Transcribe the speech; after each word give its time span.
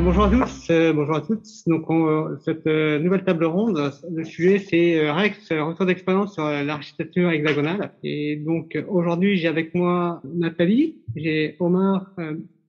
Euh, 0.00 0.02
bonjour 0.02 0.24
à 0.24 0.30
tous, 0.30 0.70
euh, 0.70 0.92
bonjour 0.94 1.14
à 1.16 1.20
toutes. 1.20 1.46
Donc, 1.66 1.90
on, 1.90 2.38
cette 2.42 2.66
euh, 2.66 2.98
nouvelle 2.98 3.22
table 3.22 3.44
ronde, 3.44 3.92
le 4.10 4.24
sujet 4.24 4.58
c'est 4.58 4.98
euh, 4.98 5.12
Rex, 5.12 5.50
retour 5.50 5.84
d'expérience 5.84 6.32
sur 6.32 6.44
l'architecture 6.44 7.30
hexagonale. 7.30 7.92
Et 8.02 8.36
donc, 8.36 8.78
aujourd'hui, 8.88 9.36
j'ai 9.36 9.48
avec 9.48 9.74
moi 9.74 10.22
Nathalie, 10.24 10.96
j'ai 11.16 11.56
Omar, 11.60 12.06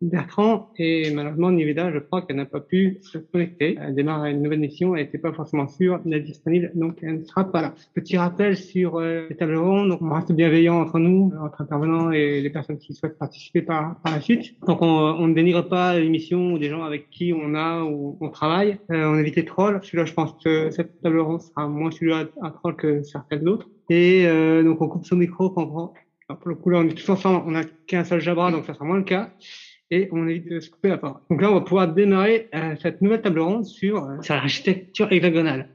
Bertrand 0.02 0.70
et 0.78 1.12
malheureusement 1.12 1.52
Niveda, 1.52 1.92
je 1.92 2.00
crois 2.00 2.24
qu'elle 2.24 2.38
n'a 2.38 2.46
pas 2.46 2.60
pu 2.60 2.98
se 3.02 3.18
connecter. 3.20 3.78
Elle 3.80 3.94
démarre 3.94 4.26
une 4.26 4.42
nouvelle 4.42 4.60
mission, 4.60 4.96
elle 4.96 5.06
n'était 5.06 5.18
pas 5.20 5.32
forcément 5.32 5.68
sûre 5.68 6.00
d'être 6.06 6.24
disponible, 6.24 6.72
donc 6.74 6.98
elle 7.02 7.20
ne 7.20 7.24
sera 7.24 7.52
pas 7.52 7.62
là. 7.62 7.76
Petit 7.94 8.18
rappel 8.18 8.58
sur 8.58 8.98
euh, 8.98 9.28
les 9.30 9.36
tables 9.36 9.58
rondes, 9.58 9.90
donc 9.90 10.02
on 10.02 10.10
reste 10.10 10.32
bienveillant 10.32 10.82
entre 10.82 10.98
nous, 11.00 11.32
entre 11.40 11.62
intervenants 11.62 12.12
et 12.12 12.42
les 12.42 12.50
personnes 12.50 12.80
qui 12.80 12.94
souhaitent 12.94 13.18
participer 13.18 13.62
par, 13.62 14.00
par 14.02 14.14
la 14.14 14.22
suite. 14.22 14.56
Donc 14.66 14.82
on, 14.82 15.28
ne 15.28 15.34
dénigre 15.34 15.68
pas 15.68 16.00
l'émission 16.00 16.54
ou 16.54 16.58
des 16.58 16.70
gens 16.70 16.84
avec 16.84 17.10
qui 17.10 17.34
on 17.34 17.54
a 17.54 17.84
ou 17.84 18.18
on 18.22 18.30
travaille. 18.30 18.80
Euh, 18.92 19.06
on 19.06 19.18
évite 19.20 19.36
les 19.36 19.46
trolls. 19.46 19.80
Celui-là, 19.84 20.06
je 20.06 20.14
pense 20.14 20.34
que 20.44 20.72
cette 20.72 21.00
table 21.02 21.20
ronde 21.20 21.42
sera 21.42 21.68
moins 21.68 21.92
celui-là 21.92 22.26
un 22.42 22.50
troll 22.50 22.76
que 22.76 23.04
certaines 23.04 23.48
autres. 23.48 23.70
Et 23.90 24.26
euh, 24.26 24.64
donc 24.64 24.82
on 24.82 24.88
coupe 24.88 25.06
son 25.06 25.18
micro 25.18 25.50
quand 25.50 25.64
on... 25.64 25.92
Alors 26.30 26.40
pour 26.40 26.50
le 26.50 26.56
coup 26.56 26.70
là, 26.70 26.80
on 26.80 26.88
est 26.88 26.94
tous 26.94 27.10
ensemble, 27.10 27.44
on 27.46 27.52
n'a 27.52 27.64
qu'un 27.88 28.06
seul 28.06 28.22
Jabra, 28.22 28.52
donc 28.52 28.66
ça 28.66 28.74
sera 28.74 28.86
moins 28.86 28.98
le 28.98 29.04
cas 29.04 29.32
et 29.92 30.10
on 30.12 30.28
évite 30.28 30.50
de 30.50 30.60
se 30.60 30.70
couper 30.70 30.90
la 30.90 30.98
parole. 30.98 31.20
Donc 31.30 31.42
là, 31.42 31.52
on 31.52 31.56
va 31.56 31.62
pouvoir 31.62 31.94
démarrer 31.94 32.50
euh, 32.56 32.76
cette 32.82 33.02
nouvelle 33.02 33.22
table 33.22 33.42
ronde 33.42 33.66
sur, 33.66 34.04
euh, 34.04 34.22
sur 34.22 34.34
l'architecture 34.34 35.12
hexagonale. 35.12 35.68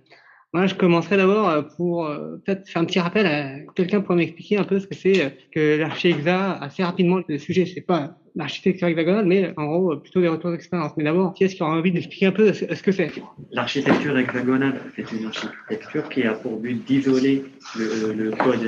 Moi, 0.52 0.66
je 0.66 0.74
commencerai 0.74 1.16
d'abord 1.16 1.48
euh, 1.48 1.62
pour 1.62 2.06
euh, 2.06 2.36
peut-être 2.44 2.68
faire 2.68 2.80
un 2.80 2.84
petit 2.84 3.00
rappel. 3.00 3.26
À, 3.26 3.58
quelqu'un 3.74 4.00
pourrait 4.00 4.18
m'expliquer 4.18 4.56
un 4.56 4.64
peu 4.64 4.78
ce 4.78 4.86
que 4.86 4.94
c'est 4.94 5.36
que 5.52 5.78
l'archi 5.78 6.14
assez 6.26 6.82
rapidement. 6.82 7.20
Le 7.28 7.38
sujet, 7.38 7.66
c'est 7.66 7.80
pas 7.80 8.16
l'architecture 8.34 8.86
hexagonale, 8.86 9.26
mais 9.26 9.52
en 9.56 9.66
gros, 9.66 9.96
plutôt 9.96 10.20
des 10.20 10.28
retours 10.28 10.52
d'expérience. 10.52 10.92
Mais 10.96 11.04
d'abord, 11.04 11.34
qui 11.34 11.44
est-ce 11.44 11.56
qui 11.56 11.62
aura 11.62 11.76
envie 11.76 11.90
d'expliquer 11.90 12.26
un 12.26 12.32
peu 12.32 12.52
ce 12.52 12.82
que 12.82 12.92
c'est? 12.92 13.10
L'architecture 13.50 14.16
hexagonale, 14.16 14.80
c'est 14.94 15.10
une 15.12 15.26
architecture 15.26 16.08
qui 16.08 16.22
a 16.22 16.34
pour 16.34 16.58
but 16.58 16.84
d'isoler 16.86 17.44
le, 17.76 18.12
le, 18.12 18.30
code 18.30 18.66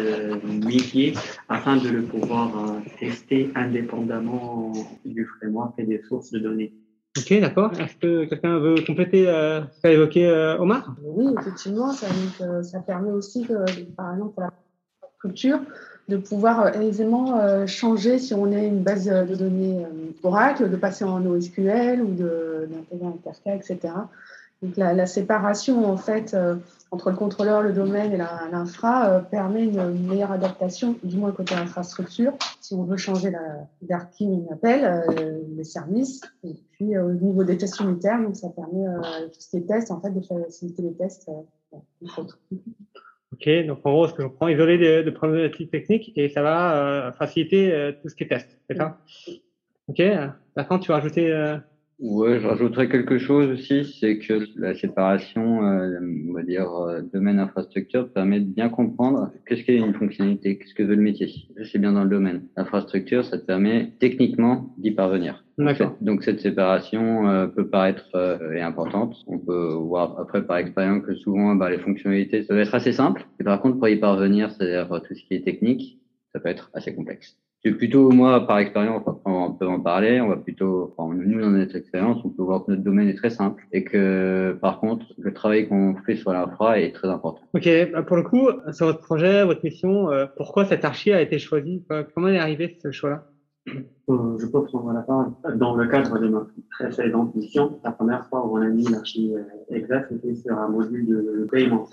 métier 0.65 1.15
afin 1.49 1.77
de 1.77 1.89
le 1.89 2.03
pouvoir 2.03 2.83
tester 2.99 3.51
indépendamment 3.55 4.73
du 5.05 5.25
framework 5.25 5.75
et 5.79 5.85
des 5.85 6.03
sources 6.03 6.33
de 6.33 6.39
données. 6.39 6.73
Ok, 7.19 7.41
d'accord. 7.41 7.73
Est-ce 7.81 7.97
que 7.97 8.25
quelqu'un 8.27 8.59
veut 8.59 8.77
compléter 8.87 9.29
euh, 9.29 9.63
ce 9.77 9.83
qu'a 9.83 9.91
évoqué 9.93 10.27
euh, 10.27 10.59
Omar? 10.59 10.95
Oui, 11.03 11.35
effectivement, 11.41 11.93
ça, 11.93 12.07
euh, 12.41 12.63
ça 12.63 12.81
permet 12.81 13.11
aussi, 13.11 13.47
que, 13.47 13.55
par 13.97 14.13
exemple, 14.13 14.35
pour 14.35 14.43
la 14.43 14.53
structure, 15.19 15.61
de 16.09 16.17
pouvoir 16.17 16.61
euh, 16.61 16.81
aisément 16.81 17.39
euh, 17.39 17.67
changer 17.67 18.19
si 18.19 18.35
on 18.35 18.51
est 18.51 18.67
une 18.67 18.83
base 18.83 19.07
de 19.07 19.35
données 19.35 19.85
euh, 19.85 20.13
Oracle, 20.23 20.71
de 20.71 20.77
passer 20.77 21.05
en 21.05 21.21
NoSQL 21.21 22.03
ou 22.03 22.15
d'intégrer 22.15 23.07
un 23.07 23.19
Kafka, 23.23 23.55
etc. 23.55 23.79
Donc 24.63 24.77
la, 24.77 24.93
la, 24.93 25.07
séparation 25.07 25.89
en 25.89 25.97
fait 25.97 26.37
entre 26.91 27.11
le 27.11 27.17
contrôleur, 27.17 27.63
le 27.63 27.73
domaine 27.73 28.13
et 28.13 28.17
l'infra 28.17 29.21
permet 29.31 29.67
une 29.67 30.09
meilleure 30.09 30.33
adaptation, 30.33 30.97
du 31.05 31.17
moins 31.17 31.31
côté 31.31 31.55
infrastructure, 31.55 32.33
si 32.61 32.75
on 32.75 32.83
veut 32.83 32.97
changer 32.97 33.31
la 33.31 33.69
vers 33.83 34.11
qui 34.11 34.25
on 34.25 34.53
appelle 34.53 35.05
les 35.57 35.63
services. 35.63 36.23
Puis 36.79 36.97
au 36.97 37.13
niveau 37.13 37.43
des 37.43 37.59
tests 37.59 37.81
unitaires, 37.81 38.23
donc 38.23 38.37
ça 38.37 38.49
permet 38.51 38.87
tout 39.27 39.41
ce 39.41 39.51
qui 39.51 39.57
est 39.57 39.67
tests 39.67 39.91
en 39.91 40.01
fait 40.01 40.11
de 40.11 40.21
faciliter 40.21 40.83
les 40.83 40.95
tests. 40.95 41.29
Ok, 43.33 43.49
donc 43.67 43.81
en 43.85 43.93
gros, 43.93 44.09
ce 44.09 44.15
que 44.15 44.23
je 44.23 44.29
comprends, 44.29 44.49
isoler 44.49 44.79
de, 44.79 45.03
de 45.03 45.11
problématiques 45.11 45.71
techniques 45.71 46.13
et 46.17 46.29
ça 46.29 46.43
va 46.43 47.09
euh, 47.09 47.13
faciliter 47.13 47.73
euh, 47.73 47.93
tout 47.93 48.09
ce 48.09 48.15
qui 48.15 48.25
est 48.25 48.29
test, 48.29 48.59
c'est 48.69 48.77
ça? 48.77 48.97
Ok, 49.89 50.03
Bertrand, 50.57 50.79
tu 50.79 50.89
vas 50.89 50.95
rajouter 50.95 51.31
euh... 51.31 51.59
Ouais, 52.01 52.39
je 52.39 52.47
rajouterais 52.47 52.89
quelque 52.89 53.19
chose 53.19 53.51
aussi, 53.51 53.85
c'est 53.99 54.19
que 54.19 54.45
la 54.55 54.73
séparation, 54.77 55.65
euh, 55.65 55.99
on 56.29 56.33
va 56.33 56.45
dire, 56.45 56.71
euh, 56.71 57.03
domaine-infrastructure 57.13 58.13
permet 58.13 58.39
de 58.39 58.45
bien 58.45 58.69
comprendre 58.69 59.33
qu'est-ce 59.45 59.65
qu'est 59.65 59.79
une 59.79 59.95
fonctionnalité, 59.95 60.59
qu'est-ce 60.59 60.75
que 60.75 60.85
veut 60.85 60.95
le 60.95 61.03
métier. 61.03 61.29
C'est 61.65 61.81
bien 61.81 61.93
dans 61.93 62.05
le 62.05 62.09
domaine. 62.09 62.47
L'infrastructure, 62.57 63.25
ça 63.25 63.37
te 63.37 63.45
permet 63.45 63.95
techniquement 63.99 64.73
d'y 64.79 64.93
parvenir. 64.93 65.45
D'accord. 65.59 65.97
Donc 66.01 66.23
cette 66.23 66.39
séparation 66.39 67.29
euh, 67.29 67.49
peut 67.49 67.69
paraître 67.69 68.15
euh, 68.15 68.63
importante. 68.63 69.17
On 69.27 69.41
peut 69.41 69.73
voir 69.75 70.21
après 70.21 70.47
par 70.47 70.59
expérience 70.59 71.05
que 71.05 71.17
souvent 71.17 71.57
bah, 71.57 71.69
les 71.69 71.79
fonctionnalités 71.79 72.45
ça 72.45 72.55
va 72.55 72.61
être 72.61 72.77
assez 72.77 72.93
simple. 72.93 73.27
Et 73.41 73.45
par 73.45 73.61
contre 73.61 73.79
pour 73.79 73.89
y 73.89 73.97
parvenir, 73.97 74.53
c'est-à-dire 74.53 74.89
tout 75.03 75.15
ce 75.17 75.25
qui 75.25 75.35
est 75.35 75.45
technique, 75.45 75.99
ça 76.33 76.39
peut 76.39 76.49
être 76.49 76.71
assez 76.75 76.95
complexe. 76.95 77.37
C'est 77.65 77.73
plutôt 77.73 78.11
moi 78.11 78.47
par 78.47 78.59
expérience, 78.59 79.03
on 79.25 79.53
peut 79.53 79.67
en 79.67 79.81
parler. 79.81 80.21
On 80.21 80.29
va 80.29 80.37
plutôt, 80.37 80.95
enfin, 80.97 81.13
nous 81.15 81.41
dans 81.41 81.51
notre 81.51 81.75
expérience, 81.75 82.19
on 82.25 82.31
peut 82.31 82.43
voir 82.43 82.65
que 82.65 82.71
notre 82.71 82.85
domaine 82.85 83.09
est 83.09 83.17
très 83.17 83.31
simple 83.31 83.65
et 83.73 83.83
que 83.83 84.57
par 84.61 84.79
contre 84.79 85.07
le 85.19 85.35
travail 85.35 85.69
qu'on 85.69 85.97
fait 86.07 86.15
sur 86.15 86.33
l'infra 86.33 86.79
est 86.79 86.93
très 86.93 87.09
important. 87.09 87.43
Ok, 87.55 87.69
bah, 87.93 88.03
pour 88.03 88.17
le 88.17 88.23
coup, 88.23 88.49
sur 88.73 88.87
votre 88.87 89.01
projet, 89.01 89.45
votre 89.45 89.65
mission, 89.65 90.11
euh, 90.11 90.27
pourquoi 90.37 90.67
cette 90.67 90.85
archi 90.85 91.13
a 91.13 91.21
été 91.21 91.39
choisie? 91.39 91.85
Comment 92.15 92.29
est 92.29 92.39
arrivé 92.39 92.79
ce 92.81 92.93
choix-là? 92.93 93.25
Euh, 94.09 94.39
je 94.39 94.47
peux 94.47 94.63
prendre 94.65 94.93
la 94.93 95.03
parole. 95.03 95.33
Dans 95.57 95.75
le 95.75 95.87
cadre 95.89 96.19
de 96.19 96.29
notre 96.29 96.53
précédente 96.71 97.35
mission, 97.35 97.79
la 97.85 97.91
première 97.91 98.27
fois 98.29 98.47
où 98.47 98.57
on 98.57 98.63
a 98.63 98.69
mis 98.69 98.85
l'archi 98.85 99.35
euh, 99.35 99.43
exact, 99.75 100.09
c'était 100.11 100.35
sur 100.35 100.57
un 100.57 100.69
module 100.69 101.07
de 101.07 101.47
paiement. 101.51 101.87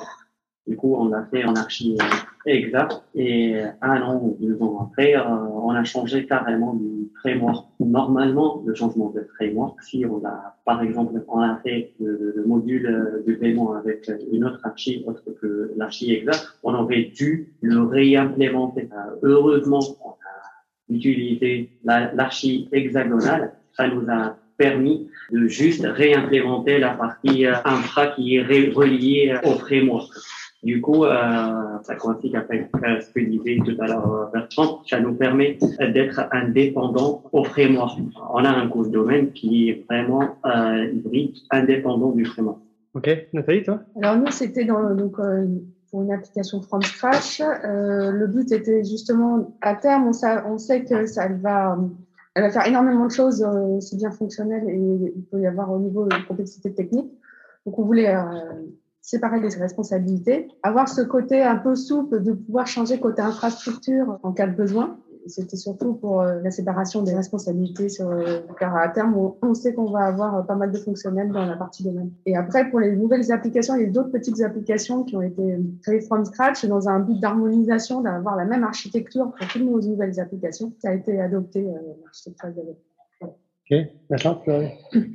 Du 0.68 0.76
coup, 0.76 0.96
on 0.96 1.09
l'a 1.09 1.24
fait 1.31 1.46
en 1.46 1.56
archi 1.56 1.96
euh, 2.02 2.06
exact 2.48 3.03
et 3.14 3.62
un 3.81 4.02
an 4.02 4.20
ou 4.22 4.38
deux 4.40 4.62
ans 4.62 4.80
après, 4.81 5.16
on 5.18 5.70
a 5.70 5.84
changé 5.84 6.26
carrément 6.26 6.74
du 6.74 7.09
framework. 7.20 7.68
Normalement, 7.80 8.64
le 8.66 8.74
changement 8.74 9.12
de 9.12 9.28
framework, 9.36 9.81
si 9.84 10.06
on 10.06 10.25
a, 10.25 10.56
par 10.66 10.81
exemple, 10.81 11.24
on 11.28 11.40
a 11.40 11.58
fait 11.64 11.94
le, 12.00 12.34
le 12.36 12.44
module 12.46 13.24
de 13.28 13.34
paiement 13.34 13.74
avec 13.74 14.09
une 14.31 14.44
autre 14.46 14.59
archi 14.64 15.04
autre 15.08 15.24
que 15.40 15.72
l'archi 15.78 16.14
exact, 16.14 16.58
on 16.64 16.74
aurait 16.74 17.12
dû 17.16 17.54
le 17.62 17.84
réimplémenter. 17.84 18.90
Heureusement, 19.22 19.81
d'utiliser 20.90 21.70
l'archi 21.84 22.70
hexagonale, 22.72 23.54
ça 23.74 23.88
nous 23.88 24.09
a 24.09 24.38
permis 24.58 25.09
de 25.31 25.48
juste 25.48 25.86
réimplémenter 25.86 26.78
la 26.80 26.92
partie 26.92 27.46
euh, 27.46 27.56
infra 27.66 28.08
qui 28.08 28.38
est 28.38 28.42
reliée 28.42 29.34
euh, 29.34 29.50
au 29.50 29.56
framework. 29.56 30.09
Du 30.66 30.81
coup, 30.81 31.06
euh, 31.06 31.78
ça 31.84 31.94
coïncide 31.96 32.36
avec 32.36 32.70
ce 32.74 33.14
que 33.14 33.20
disait 33.20 33.59
tout 33.64 33.80
à 33.80 33.86
l'heure 33.86 34.12
euh, 34.12 34.26
Bertrand, 34.34 34.81
ça 34.90 35.00
nous 35.00 35.14
permet 35.14 35.59
d'être 35.80 36.22
indépendant 36.31 37.22
au 37.31 37.44
framework. 37.44 38.00
On 38.34 38.44
a 38.44 38.50
un 38.50 38.68
cours 38.68 38.88
de 38.88 38.90
domaine 38.90 39.31
qui 39.31 39.70
est 39.70 39.86
vraiment 39.88 40.24
euh, 40.44 40.92
hybride, 40.92 41.36
indépendant 41.52 42.09
du 42.14 42.25
framework. 42.25 42.58
Ok, 42.96 43.28
Nathalie, 43.31 43.62
toi? 43.62 43.81
Alors 44.02 44.18
nous, 44.18 44.31
c'était 44.31 44.66
dans 44.66 44.96
donc 44.96 45.20
euh, 45.20 45.46
pour 45.92 46.02
une 46.02 46.12
application 46.12 46.62
from 46.62 46.81
scratch. 46.81 47.42
Euh, 47.42 48.09
le 48.12 48.25
but 48.25 48.52
était 48.52 48.84
justement, 48.84 49.56
à 49.62 49.75
terme, 49.75 50.09
on, 50.09 50.52
on 50.52 50.58
sait 50.58 50.84
que 50.84 51.06
ça 51.06 51.28
va, 51.28 51.78
elle 52.34 52.42
va 52.42 52.50
faire 52.50 52.66
énormément 52.66 53.06
de 53.06 53.12
choses, 53.12 53.44
euh, 53.44 53.78
aussi 53.78 53.98
bien 53.98 54.09
fonctionnelles 54.09 54.68
et 54.68 55.12
il 55.16 55.24
peut 55.31 55.42
y 55.42 55.46
avoir 55.46 55.72
au 55.72 55.78
niveau 55.78 56.06
de 56.06 56.16
complexité 56.28 56.74
technique. 56.74 57.12
Donc, 57.68 57.78
on 57.78 57.84
voulait 57.84 58.16
euh, 58.16 58.22
séparer 59.06 59.40
les 59.40 59.56
responsabilités, 59.56 60.48
avoir 60.64 60.90
ce 60.90 61.02
côté 61.02 61.44
un 61.44 61.58
peu 61.58 61.76
souple 61.76 62.24
de 62.24 62.34
pouvoir 62.34 62.68
changer 62.68 63.00
côté 63.00 63.22
infrastructure 63.22 64.20
en 64.24 64.34
cas 64.34 64.48
de 64.48 64.56
besoin 64.56 64.98
c'était 65.28 65.58
surtout 65.58 65.94
pour 65.94 66.22
euh, 66.22 66.40
la 66.44 66.52
séparation 66.52 67.02
des 67.02 67.14
responsabilités 67.14 67.90
sur 67.90 68.10
euh, 68.10 68.42
car 68.60 68.76
à 68.76 68.90
terme 68.90 69.16
on, 69.42 69.54
sait 69.54 69.74
qu'on 69.74 69.90
va 69.90 70.06
avoir 70.06 70.36
euh, 70.36 70.42
pas 70.44 70.56
mal 70.56 70.72
de 70.72 70.78
fonctionnels 70.78 71.32
dans 71.32 71.46
la 71.46 71.56
partie 71.56 71.84
domaine. 71.84 72.12
Et 72.26 72.36
après 72.36 72.70
pour 72.70 72.80
les 72.80 72.96
nouvelles 72.96 73.32
applications, 73.32 73.76
il 73.76 73.82
y 73.82 73.86
a 73.86 73.90
d'autres 73.90 74.12
petites 74.12 74.42
applications 74.42 75.04
qui 75.04 75.16
ont 75.16 75.22
été 75.22 75.58
créées 75.82 76.02
from 76.02 76.26
scratch 76.26 76.66
dans 76.66 76.90
un 76.90 77.00
but 77.00 77.20
d'harmonisation, 77.20 78.02
d'avoir 78.02 78.36
la 78.36 78.46
même 78.46 78.64
architecture 78.64 79.32
pour 79.32 79.48
toutes 79.48 79.64
nos 79.64 79.82
nouvelles 79.82 80.20
applications. 80.20 80.74
Ça 80.80 80.90
a 80.90 80.94
été 80.94 81.19
adopté 81.19 81.68
Ok, 83.71 83.77
d'accord. 84.12 84.44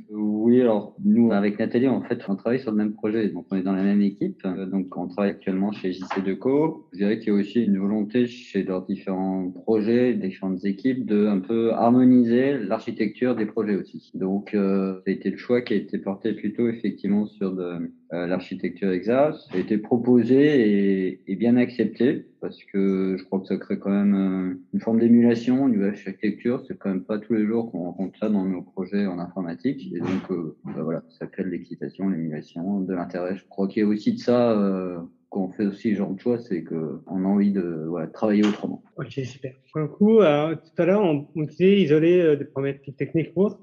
Oui, 0.09 0.59
alors 0.59 0.93
nous, 1.05 1.31
avec 1.31 1.57
Nathalie, 1.57 1.87
en 1.87 2.01
fait, 2.01 2.19
on 2.27 2.35
travaille 2.35 2.59
sur 2.59 2.71
le 2.71 2.77
même 2.77 2.93
projet, 2.93 3.29
donc 3.29 3.45
on 3.49 3.55
est 3.55 3.63
dans 3.63 3.71
la 3.71 3.83
même 3.83 4.01
équipe. 4.01 4.41
Euh, 4.43 4.65
donc 4.65 4.97
on 4.97 5.07
travaille 5.07 5.31
actuellement 5.31 5.71
chez 5.71 5.91
JC2Co. 5.91 6.67
Vous 6.73 6.85
verrez 6.91 7.19
qu'il 7.19 7.29
y 7.29 7.31
a 7.31 7.39
aussi 7.39 7.63
une 7.63 7.77
volonté 7.77 8.27
chez 8.27 8.63
leurs 8.63 8.85
différents 8.85 9.49
projets, 9.51 10.15
différentes 10.15 10.65
équipes, 10.65 11.05
de 11.05 11.27
un 11.27 11.39
peu 11.39 11.71
harmoniser 11.71 12.57
l'architecture 12.57 13.35
des 13.35 13.45
projets 13.45 13.75
aussi. 13.75 14.11
Donc 14.15 14.53
euh, 14.53 14.99
ça 15.07 15.29
le 15.29 15.37
choix 15.37 15.61
qui 15.61 15.73
a 15.73 15.77
été 15.77 15.97
porté 15.97 16.33
plutôt 16.33 16.67
effectivement 16.67 17.27
sur 17.27 17.53
de, 17.53 17.93
euh, 18.13 18.27
l'architecture 18.27 18.91
exacte. 18.91 19.37
Ça 19.49 19.57
a 19.57 19.59
été 19.59 19.77
proposé 19.77 21.07
et, 21.07 21.21
et, 21.25 21.35
bien 21.37 21.55
accepté 21.55 22.25
parce 22.51 22.65
que 22.65 23.15
je 23.17 23.23
crois 23.23 23.39
que 23.39 23.47
ça 23.47 23.55
crée 23.55 23.79
quand 23.79 23.91
même 23.91 24.13
euh, 24.13 24.59
une 24.73 24.81
forme 24.81 24.99
d'émulation 24.99 25.63
au 25.63 25.69
niveau 25.69 25.83
de 25.83 25.87
l'architecture. 25.87 26.61
C'est 26.67 26.77
quand 26.77 26.89
même 26.89 27.05
pas 27.05 27.17
tous 27.17 27.33
les 27.33 27.45
jours 27.45 27.71
qu'on 27.71 27.83
rencontre 27.83 28.19
ça 28.19 28.27
dans 28.27 28.43
nos 28.43 28.61
projets 28.61 29.05
en 29.05 29.19
informatique. 29.19 29.89
Et 29.93 29.99
donc, 29.99 30.29
euh, 30.31 30.57
bah 30.65 30.83
voilà, 30.83 31.01
ça 31.17 31.27
crée 31.27 31.45
de 31.45 31.47
l'excitation, 31.47 32.09
l'émulation, 32.09 32.81
de 32.81 32.93
l'intérêt. 32.93 33.37
Je 33.37 33.45
crois 33.47 33.69
qu'il 33.69 33.83
y 33.83 33.85
a 33.85 33.87
aussi 33.87 34.11
de 34.11 34.19
ça 34.19 34.51
euh, 34.51 34.99
quand 35.29 35.45
on 35.45 35.49
fait 35.51 35.65
aussi 35.65 35.91
ce 35.91 35.95
genre 35.95 36.13
de 36.13 36.19
choix, 36.19 36.39
c'est 36.39 36.65
qu'on 36.65 37.23
a 37.23 37.27
envie 37.27 37.53
de 37.53 37.89
travailler 38.11 38.45
autrement. 38.45 38.83
Ok, 38.97 39.11
super. 39.11 39.53
Pour 39.71 39.79
le 39.79 39.87
coup, 39.87 40.17
tout 40.17 40.81
à 40.81 40.85
l'heure, 40.85 41.03
on, 41.03 41.29
on 41.33 41.43
disait 41.43 41.79
isoler 41.79 42.35
des 42.35 42.43
problématiques 42.43 42.97
techniques 42.97 43.31
autres. 43.35 43.61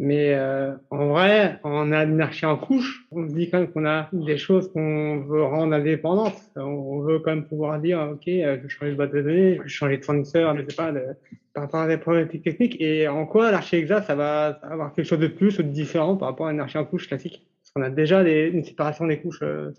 Mais 0.00 0.34
euh, 0.34 0.74
en 0.90 1.08
vrai, 1.08 1.58
on 1.64 1.90
a 1.90 2.04
une 2.04 2.20
archi 2.20 2.46
en 2.46 2.56
couche. 2.56 3.04
On 3.10 3.28
se 3.28 3.34
dit 3.34 3.50
quand 3.50 3.58
même 3.58 3.72
qu'on 3.72 3.84
a 3.84 4.08
des 4.12 4.38
choses 4.38 4.70
qu'on 4.72 5.20
veut 5.20 5.42
rendre 5.42 5.74
indépendantes. 5.74 6.40
On 6.54 7.00
veut 7.00 7.18
quand 7.18 7.32
même 7.32 7.46
pouvoir 7.46 7.80
dire, 7.80 7.98
OK, 8.12 8.28
euh, 8.28 8.56
je 8.58 8.62
vais 8.62 8.68
changer 8.68 8.92
de 8.92 8.96
base 8.96 9.10
de 9.10 9.22
données, 9.22 9.56
je 9.56 9.62
vais 9.62 9.68
changer 9.68 9.96
de 9.98 10.04
fournisseur, 10.04 10.56
je 10.56 10.62
sais 10.68 10.76
pas, 10.76 10.92
par 11.52 11.64
rapport 11.64 11.80
à 11.80 11.88
des 11.88 11.96
problématiques 11.96 12.44
techniques. 12.44 12.80
Et 12.80 13.08
en 13.08 13.26
quoi 13.26 13.50
l'archi 13.50 13.76
exa, 13.76 14.02
ça 14.02 14.14
va 14.14 14.60
avoir 14.62 14.92
quelque 14.94 15.06
chose 15.06 15.18
de 15.18 15.26
plus 15.26 15.58
ou 15.58 15.64
de 15.64 15.68
différent 15.68 16.16
par 16.16 16.28
rapport 16.28 16.46
à 16.46 16.52
une 16.52 16.60
archi 16.60 16.78
en 16.78 16.84
couche 16.84 17.08
classique? 17.08 17.44
Parce 17.60 17.72
qu'on 17.72 17.82
a 17.82 17.90
déjà 17.90 18.22
des, 18.22 18.50
une 18.54 18.62
séparation 18.62 19.06
des 19.06 19.18
couches 19.18 19.40
euh, 19.42 19.72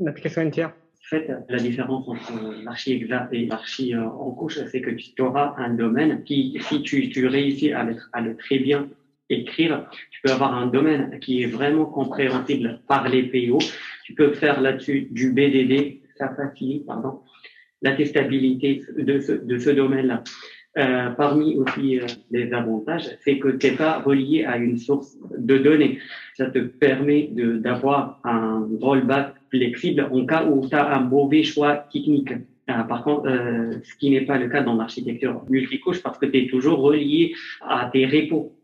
une 0.00 0.08
application 0.08 0.40
entière. 0.42 0.68
En 0.68 1.16
fait, 1.16 1.30
la 1.48 1.58
différence 1.58 2.08
entre 2.08 2.32
l'archi 2.64 2.92
exa 2.92 3.28
et 3.32 3.44
l'archi 3.44 3.94
euh, 3.94 4.06
en 4.06 4.30
couche, 4.30 4.58
c'est 4.70 4.80
que 4.80 4.90
tu 4.90 5.20
auras 5.20 5.54
un 5.58 5.74
domaine 5.74 6.22
qui, 6.24 6.56
si 6.62 6.82
tu, 6.82 7.10
tu 7.10 7.26
réussis 7.26 7.72
à 7.72 7.84
le, 7.84 7.96
à 8.12 8.22
le 8.22 8.36
très 8.36 8.58
bien 8.58 8.88
écrire, 9.30 9.88
tu 10.10 10.20
peux 10.22 10.30
avoir 10.30 10.54
un 10.54 10.66
domaine 10.66 11.18
qui 11.20 11.42
est 11.42 11.46
vraiment 11.46 11.86
compréhensible 11.86 12.80
par 12.86 13.08
les 13.08 13.22
PO. 13.24 13.58
Tu 14.04 14.14
peux 14.14 14.32
faire 14.32 14.60
là-dessus 14.60 15.08
du 15.10 15.32
BDD, 15.32 16.00
ça 16.16 16.34
facilite, 16.34 16.86
pardon, 16.86 17.20
la 17.82 17.92
testabilité 17.92 18.82
de 18.98 19.20
ce, 19.20 19.32
de 19.32 19.58
ce 19.58 19.70
domaine-là. 19.70 20.22
Euh, 20.78 21.10
parmi 21.10 21.56
aussi 21.56 21.98
euh, 21.98 22.06
les 22.30 22.52
avantages, 22.52 23.08
c'est 23.24 23.38
que 23.38 23.48
tu 23.48 23.66
n'es 23.66 23.76
pas 23.76 23.98
relié 23.98 24.44
à 24.44 24.56
une 24.56 24.78
source 24.78 25.16
de 25.36 25.58
données. 25.58 25.98
Ça 26.34 26.46
te 26.46 26.60
permet 26.60 27.30
d'avoir 27.32 28.20
un 28.22 28.68
rollback 28.80 29.34
flexible 29.50 30.08
en 30.12 30.24
cas 30.26 30.44
où 30.44 30.68
tu 30.68 30.74
as 30.76 30.96
un 30.96 31.00
mauvais 31.00 31.42
choix 31.42 31.74
technique. 31.92 32.32
Euh, 32.70 32.82
par 32.84 33.02
contre, 33.02 33.26
euh, 33.26 33.80
ce 33.82 33.94
qui 33.96 34.10
n'est 34.10 34.20
pas 34.20 34.38
le 34.38 34.48
cas 34.48 34.62
dans 34.62 34.74
l'architecture 34.74 35.42
multicouche 35.48 36.02
parce 36.02 36.18
que 36.18 36.26
tu 36.26 36.38
es 36.38 36.46
toujours 36.46 36.78
relié 36.78 37.34
à 37.62 37.90
tes 37.92 38.06
repos. 38.06 38.54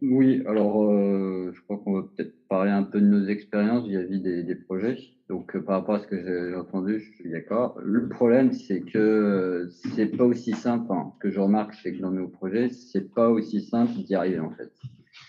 Oui, 0.00 0.42
alors 0.46 0.82
euh, 0.84 1.52
je 1.54 1.60
crois 1.62 1.76
qu'on 1.76 1.92
va 1.92 2.02
peut-être 2.02 2.34
parler 2.48 2.70
un 2.70 2.84
peu 2.84 3.00
de 3.00 3.06
nos 3.06 3.26
expériences 3.26 3.86
vis-à-vis 3.86 4.20
des, 4.20 4.42
des, 4.42 4.54
projets. 4.54 4.96
Donc 5.28 5.54
euh, 5.54 5.60
par 5.60 5.80
rapport 5.80 5.96
à 5.96 6.00
ce 6.00 6.06
que 6.06 6.16
j'ai 6.16 6.54
entendu, 6.56 7.00
je 7.00 7.12
suis 7.12 7.30
d'accord. 7.30 7.78
Le 7.82 8.08
problème, 8.08 8.52
c'est 8.52 8.80
que 8.80 9.68
c'est 9.94 10.06
pas 10.16 10.24
aussi 10.24 10.52
simple. 10.52 10.90
Hein. 10.90 11.12
Ce 11.14 11.18
que 11.18 11.30
je 11.30 11.38
remarque, 11.38 11.74
c'est 11.74 11.92
que 11.92 12.00
dans 12.00 12.12
nos 12.12 12.28
projets, 12.28 12.70
c'est 12.70 13.12
pas 13.12 13.28
aussi 13.28 13.60
simple 13.60 13.92
d'y 13.92 14.14
arriver 14.14 14.40
en 14.40 14.50
fait. 14.52 14.72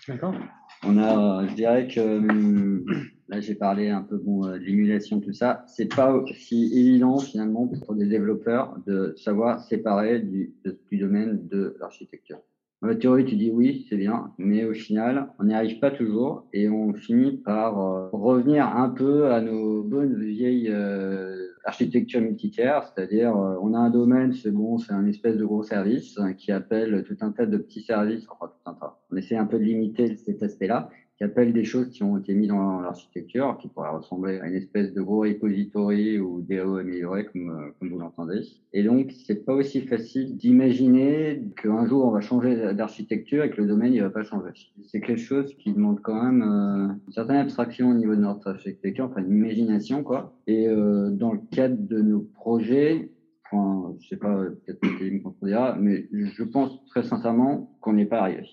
D'accord. 0.08 0.34
On 0.82 0.96
a, 0.96 1.46
je 1.46 1.54
dirais 1.54 1.86
que 1.86 2.00
hum, 2.00 2.86
là 3.28 3.40
j'ai 3.40 3.54
parlé 3.54 3.90
un 3.90 4.02
peu 4.02 4.16
bon, 4.16 4.46
de 4.46 4.56
l'émulation, 4.56 5.20
tout 5.20 5.34
ça. 5.34 5.64
C'est 5.68 5.94
pas 5.94 6.14
aussi 6.14 6.72
évident 6.72 7.18
finalement 7.18 7.68
pour 7.68 7.94
des 7.94 8.06
développeurs 8.06 8.78
de 8.86 9.14
savoir 9.18 9.60
séparer 9.60 10.20
du, 10.20 10.54
du 10.90 10.98
domaine 10.98 11.46
de 11.48 11.76
l'architecture. 11.78 12.38
Dans 12.86 12.92
la 12.92 12.98
théorie, 12.98 13.24
tu 13.24 13.34
dis 13.34 13.50
oui, 13.50 13.84
c'est 13.88 13.96
bien, 13.96 14.30
mais 14.38 14.64
au 14.64 14.72
final, 14.72 15.32
on 15.40 15.44
n'y 15.46 15.54
arrive 15.54 15.80
pas 15.80 15.90
toujours 15.90 16.46
et 16.52 16.68
on 16.68 16.94
finit 16.94 17.36
par 17.38 17.80
euh, 17.80 18.08
revenir 18.12 18.64
un 18.76 18.90
peu 18.90 19.32
à 19.32 19.40
nos 19.40 19.82
bonnes 19.82 20.22
vieilles 20.22 20.70
euh, 20.70 21.48
architectures 21.64 22.20
multicaires, 22.20 22.84
c'est-à-dire 22.84 23.36
euh, 23.36 23.56
on 23.60 23.74
a 23.74 23.78
un 23.78 23.90
domaine, 23.90 24.34
c'est 24.34 24.52
bon, 24.52 24.78
c'est 24.78 24.92
un 24.92 25.04
espèce 25.08 25.36
de 25.36 25.44
gros 25.44 25.64
service 25.64 26.16
qui 26.38 26.52
appelle 26.52 27.02
tout 27.08 27.16
un 27.22 27.32
tas 27.32 27.46
de 27.46 27.56
petits 27.56 27.82
services, 27.82 28.24
enfin 28.30 28.52
tout 28.52 28.70
un 28.70 28.74
tas. 28.74 29.00
On 29.10 29.16
essaie 29.16 29.36
un 29.36 29.46
peu 29.46 29.58
de 29.58 29.64
limiter 29.64 30.14
cet 30.14 30.44
aspect-là 30.44 30.88
qui 31.16 31.24
appellent 31.24 31.52
des 31.52 31.64
choses 31.64 31.88
qui 31.88 32.02
ont 32.02 32.18
été 32.18 32.34
mises 32.34 32.48
dans 32.48 32.80
l'architecture, 32.80 33.56
qui 33.60 33.68
pourraient 33.68 33.90
ressembler 33.90 34.38
à 34.40 34.48
une 34.48 34.54
espèce 34.54 34.92
de 34.92 35.00
gros 35.00 35.20
repository 35.20 36.18
ou 36.18 36.42
DAO 36.42 36.76
amélioré, 36.76 37.24
comme, 37.26 37.50
euh, 37.50 37.70
comme 37.78 37.88
vous 37.88 37.98
l'entendez. 37.98 38.42
Et 38.74 38.82
donc, 38.82 39.12
c'est 39.24 39.46
pas 39.46 39.54
aussi 39.54 39.80
facile 39.80 40.36
d'imaginer 40.36 41.42
qu'un 41.62 41.86
jour 41.86 42.04
on 42.04 42.10
va 42.10 42.20
changer 42.20 42.74
d'architecture 42.74 43.44
et 43.44 43.50
que 43.50 43.62
le 43.62 43.66
domaine 43.66 43.94
il 43.94 44.02
va 44.02 44.10
pas 44.10 44.24
changer. 44.24 44.50
C'est 44.84 45.00
quelque 45.00 45.20
chose 45.20 45.54
qui 45.56 45.72
demande 45.72 46.02
quand 46.02 46.22
même 46.22 46.42
euh, 46.42 46.92
une 47.06 47.12
certaine 47.12 47.36
abstraction 47.36 47.90
au 47.90 47.94
niveau 47.94 48.14
de 48.14 48.20
notre 48.20 48.50
architecture, 48.50 49.06
enfin 49.06 49.22
une 49.22 49.36
imagination 49.36 50.02
quoi. 50.02 50.34
Et 50.46 50.68
euh, 50.68 51.10
dans 51.10 51.32
le 51.32 51.40
cadre 51.50 51.78
de 51.78 52.02
nos 52.02 52.20
projets, 52.20 53.10
enfin, 53.50 53.94
je 54.00 54.08
sais 54.08 54.16
pas, 54.16 54.44
peut-être 54.66 54.80
que 54.80 55.10
me 55.10 55.22
contredira, 55.22 55.76
mais 55.80 56.08
je 56.12 56.42
pense 56.42 56.84
très 56.86 57.04
sincèrement 57.04 57.74
qu'on 57.80 57.94
n'est 57.94 58.06
pas 58.06 58.20
arrivé. 58.20 58.46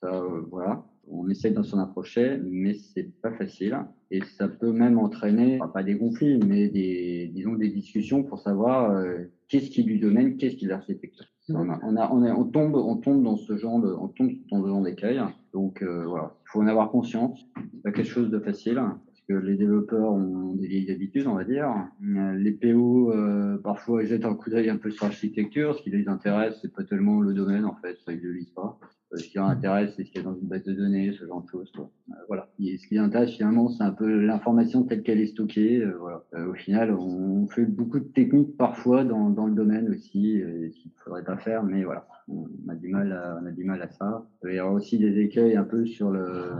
Ça, 0.00 0.12
euh, 0.12 0.42
voilà 0.50 0.84
on 1.10 1.28
essaie 1.28 1.50
de 1.50 1.62
s'en 1.62 1.78
approcher, 1.78 2.38
mais 2.42 2.74
c'est 2.74 3.10
pas 3.20 3.32
facile. 3.32 3.78
Et 4.10 4.20
ça 4.22 4.48
peut 4.48 4.72
même 4.72 4.98
entraîner, 4.98 5.58
pas 5.72 5.82
des 5.82 5.98
conflits, 5.98 6.38
mais 6.38 6.68
des, 6.68 7.30
disons, 7.32 7.54
des 7.54 7.68
discussions 7.68 8.22
pour 8.22 8.38
savoir 8.38 8.90
euh, 8.90 9.18
qu'est-ce 9.48 9.70
qui 9.70 9.80
est 9.80 9.84
du 9.84 9.98
domaine, 9.98 10.36
qu'est-ce 10.36 10.56
qui 10.56 10.64
est 10.64 10.68
de 10.68 10.72
l'architecture. 10.72 11.26
On, 11.50 11.70
a, 11.70 11.80
on, 11.82 11.96
a, 11.96 12.10
on, 12.12 12.22
on, 12.22 12.44
tombe, 12.44 12.74
on 12.74 12.96
tombe 12.96 13.22
dans 13.22 13.36
ce 13.36 13.56
genre 13.56 13.80
de, 13.80 13.90
on 13.90 14.08
tombe 14.08 14.30
dans 14.50 14.62
ce 14.62 14.68
genre 14.68 14.82
d'écueil. 14.82 15.20
Donc 15.54 15.82
euh, 15.82 16.04
voilà, 16.06 16.34
il 16.42 16.50
faut 16.50 16.60
en 16.60 16.66
avoir 16.66 16.90
conscience. 16.90 17.46
C'est 17.56 17.82
pas 17.82 17.92
quelque 17.92 18.08
chose 18.08 18.30
de 18.30 18.38
facile 18.38 18.82
que 19.28 19.34
les 19.34 19.56
développeurs 19.56 20.12
ont 20.12 20.54
des 20.54 20.66
vieilles 20.66 20.90
habitudes, 20.90 21.26
on 21.26 21.34
va 21.34 21.44
dire. 21.44 21.68
Les 22.00 22.52
PO 22.52 23.12
euh, 23.12 23.58
parfois 23.58 24.02
jettent 24.04 24.24
un 24.24 24.34
coup 24.34 24.48
d'œil 24.48 24.70
un 24.70 24.78
peu 24.78 24.90
sur 24.90 25.04
l'architecture. 25.04 25.76
Ce 25.76 25.82
qui 25.82 25.90
les 25.90 26.08
intéresse, 26.08 26.58
c'est 26.62 26.72
pas 26.72 26.84
tellement 26.84 27.20
le 27.20 27.34
domaine 27.34 27.64
en 27.64 27.74
fait, 27.74 27.98
ça 28.04 28.12
ils 28.12 28.20
le 28.20 28.32
lisent 28.32 28.50
pas. 28.50 28.78
Euh, 29.12 29.16
ce 29.16 29.28
qui 29.28 29.36
leur 29.36 29.46
intéresse, 29.46 29.94
c'est 29.96 30.04
ce 30.04 30.10
qu'il 30.10 30.22
y 30.22 30.24
a 30.24 30.28
dans 30.28 30.34
une 30.34 30.48
base 30.48 30.64
de 30.64 30.72
données, 30.72 31.12
ce 31.12 31.26
genre 31.26 31.42
de 31.42 31.48
choses. 31.48 31.70
Quoi. 31.72 31.90
Euh, 32.10 32.14
voilà. 32.26 32.48
Et 32.58 32.78
ce 32.78 32.86
qui 32.86 32.94
les 32.94 33.00
intéresse 33.00 33.30
finalement, 33.30 33.68
c'est 33.68 33.82
un 33.82 33.92
peu 33.92 34.06
l'information 34.06 34.84
telle 34.84 35.02
qu'elle 35.02 35.20
est 35.20 35.26
stockée. 35.26 35.82
Euh, 35.82 35.96
voilà. 35.98 36.24
au 36.48 36.54
final, 36.54 36.92
on 36.92 37.46
fait 37.48 37.66
beaucoup 37.66 38.00
de 38.00 38.08
techniques 38.08 38.56
parfois 38.56 39.04
dans, 39.04 39.30
dans 39.30 39.46
le 39.46 39.54
domaine 39.54 39.90
aussi, 39.90 40.40
euh, 40.40 40.68
qu'il 40.70 40.90
ne 40.90 41.02
faudrait 41.04 41.24
pas 41.24 41.36
faire, 41.36 41.64
mais 41.64 41.84
voilà, 41.84 42.06
on 42.28 42.48
a 42.68 42.74
du 42.74 42.88
mal 42.88 43.12
à, 43.12 43.38
on 43.42 43.46
a 43.46 43.50
du 43.50 43.64
mal 43.64 43.82
à 43.82 43.88
ça. 43.88 44.26
Il 44.44 44.54
y 44.54 44.60
aura 44.60 44.72
aussi 44.72 44.98
des 44.98 45.18
écueils 45.20 45.56
un 45.56 45.64
peu 45.64 45.86
sur 45.86 46.10
le 46.10 46.50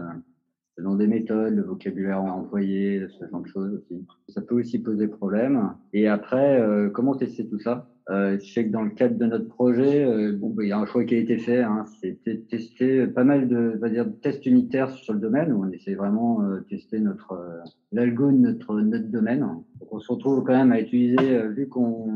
dans 0.80 0.94
des 0.94 1.06
méthodes, 1.06 1.54
le 1.54 1.62
vocabulaire 1.62 2.22
employé, 2.22 3.06
ce 3.18 3.26
genre 3.26 3.40
de 3.40 3.48
choses 3.48 3.74
aussi. 3.74 4.04
Ça 4.28 4.40
peut 4.40 4.54
aussi 4.54 4.78
poser 4.78 5.08
problème. 5.08 5.74
Et 5.92 6.08
après, 6.08 6.60
euh, 6.60 6.88
comment 6.90 7.14
tester 7.14 7.46
tout 7.46 7.58
ça? 7.58 7.88
Euh, 8.10 8.38
je 8.40 8.52
sais 8.52 8.64
que 8.64 8.70
dans 8.70 8.82
le 8.82 8.90
cadre 8.90 9.18
de 9.18 9.26
notre 9.26 9.48
projet, 9.48 10.02
euh, 10.02 10.32
bon, 10.34 10.48
bah, 10.48 10.64
il 10.64 10.68
y 10.68 10.72
a 10.72 10.78
un 10.78 10.86
choix 10.86 11.04
qui 11.04 11.14
a 11.14 11.18
été 11.18 11.36
fait, 11.36 11.62
hein, 11.62 11.84
c'était 12.00 12.38
tester 12.38 13.06
pas 13.06 13.24
mal 13.24 13.48
de, 13.48 13.76
va 13.78 13.90
dire, 13.90 14.06
de 14.06 14.12
tests 14.12 14.46
unitaires 14.46 14.90
sur 14.90 15.12
le 15.12 15.20
domaine, 15.20 15.52
où 15.52 15.62
on 15.62 15.70
essaie 15.70 15.94
vraiment 15.94 16.40
de 16.40 16.54
euh, 16.54 16.60
tester 16.70 17.00
notre 17.00 17.32
euh, 17.32 17.60
l'algo 17.92 18.30
de 18.30 18.38
notre, 18.38 18.80
notre 18.80 19.08
domaine. 19.08 19.40
Donc, 19.40 19.92
on 19.92 20.00
se 20.00 20.10
retrouve 20.10 20.42
quand 20.42 20.56
même 20.56 20.72
à 20.72 20.80
utiliser, 20.80 21.18
euh, 21.20 21.48
vu 21.48 21.68
qu'on 21.68 22.08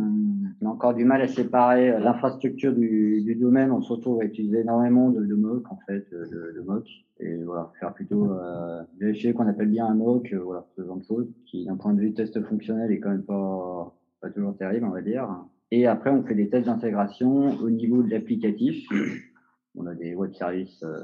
a 0.64 0.66
encore 0.66 0.94
du 0.94 1.04
mal 1.04 1.20
à 1.20 1.28
séparer 1.28 1.90
l'infrastructure 2.00 2.72
du, 2.72 3.20
du, 3.22 3.34
domaine, 3.34 3.70
on 3.70 3.82
se 3.82 3.92
retrouve 3.92 4.22
à 4.22 4.24
utiliser 4.24 4.60
énormément 4.60 5.10
de, 5.10 5.22
de 5.22 5.34
mock 5.34 5.70
en 5.70 5.78
fait, 5.86 6.06
de, 6.10 6.54
de 6.56 6.60
mock, 6.64 6.86
et 7.20 7.36
voilà, 7.44 7.70
faire 7.78 7.92
plutôt 7.92 8.30
vérifier 8.98 9.32
qu'on 9.34 9.46
appelle 9.46 9.68
bien 9.68 9.86
un 9.86 9.94
mock, 9.94 10.34
voilà, 10.44 10.64
ce 10.76 10.82
genre 10.82 10.96
de 10.96 11.04
choses, 11.04 11.28
qui 11.44 11.66
d'un 11.66 11.76
point 11.76 11.92
de 11.92 12.00
vue 12.00 12.14
test 12.14 12.40
fonctionnel 12.44 12.90
est 12.92 12.98
quand 12.98 13.10
même 13.10 13.22
pas 13.22 13.94
pas 14.22 14.30
toujours 14.30 14.56
terrible, 14.56 14.86
on 14.86 14.90
va 14.90 15.02
dire. 15.02 15.28
Et 15.74 15.86
après, 15.86 16.10
on 16.10 16.22
fait 16.22 16.34
des 16.34 16.50
tests 16.50 16.66
d'intégration 16.66 17.58
au 17.58 17.70
niveau 17.70 18.02
de 18.02 18.10
l'applicatif. 18.10 18.86
On 19.74 19.86
a 19.86 19.94
des 19.94 20.14
web 20.14 20.34
services, 20.34 20.82
euh, 20.82 21.00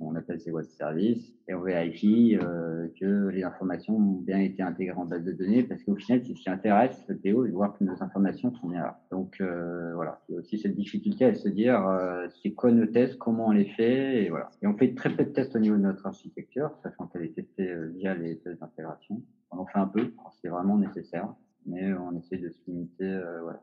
on 0.00 0.16
appelle 0.16 0.40
ces 0.40 0.50
web 0.50 0.66
services, 0.66 1.32
et 1.46 1.54
on 1.54 1.60
vérifie 1.60 2.36
euh, 2.36 2.88
que 2.98 3.28
les 3.28 3.44
informations 3.44 3.96
ont 3.96 4.20
bien 4.20 4.40
été 4.40 4.60
intégrées 4.60 4.98
en 4.98 5.04
base 5.04 5.22
de 5.22 5.30
données, 5.30 5.62
parce 5.62 5.84
qu'au 5.84 5.94
final, 5.94 6.22
c'est 6.26 6.34
ce 6.34 6.42
qui 6.42 6.50
intéresse 6.50 7.00
le 7.06 7.16
PO, 7.16 7.46
de 7.46 7.52
voir 7.52 7.78
que 7.78 7.84
nos 7.84 8.02
informations 8.02 8.52
sont 8.56 8.70
bien 8.70 8.80
là. 8.80 9.00
Donc 9.12 9.40
euh, 9.40 9.94
voilà, 9.94 10.20
il 10.28 10.32
y 10.32 10.36
a 10.36 10.40
aussi 10.40 10.58
cette 10.58 10.74
difficulté 10.74 11.26
à 11.26 11.34
se 11.36 11.48
dire 11.48 11.86
euh, 11.86 12.26
c'est 12.42 12.54
quoi 12.54 12.72
nos 12.72 12.86
tests, 12.86 13.18
comment 13.18 13.46
on 13.46 13.52
les 13.52 13.66
fait, 13.66 14.24
et 14.24 14.30
voilà. 14.30 14.50
Et 14.62 14.66
on 14.66 14.76
fait 14.76 14.96
très 14.96 15.14
peu 15.14 15.22
de 15.22 15.30
tests 15.30 15.54
au 15.54 15.60
niveau 15.60 15.76
de 15.76 15.82
notre 15.82 16.04
architecture, 16.04 16.72
sachant 16.82 17.06
qu'elle 17.06 17.22
est 17.22 17.36
testée 17.36 17.70
euh, 17.70 17.92
via 17.94 18.16
les 18.16 18.36
tests 18.38 18.58
d'intégration. 18.58 19.22
On 19.52 19.58
en 19.58 19.66
fait 19.66 19.78
un 19.78 19.86
peu 19.86 20.08
quand 20.16 20.32
c'est 20.42 20.48
vraiment 20.48 20.76
nécessaire, 20.76 21.32
mais 21.66 21.92
on 21.92 22.18
essaie 22.18 22.38
de 22.38 22.50
se 22.50 22.58
limiter, 22.66 23.20
voilà 23.44 23.62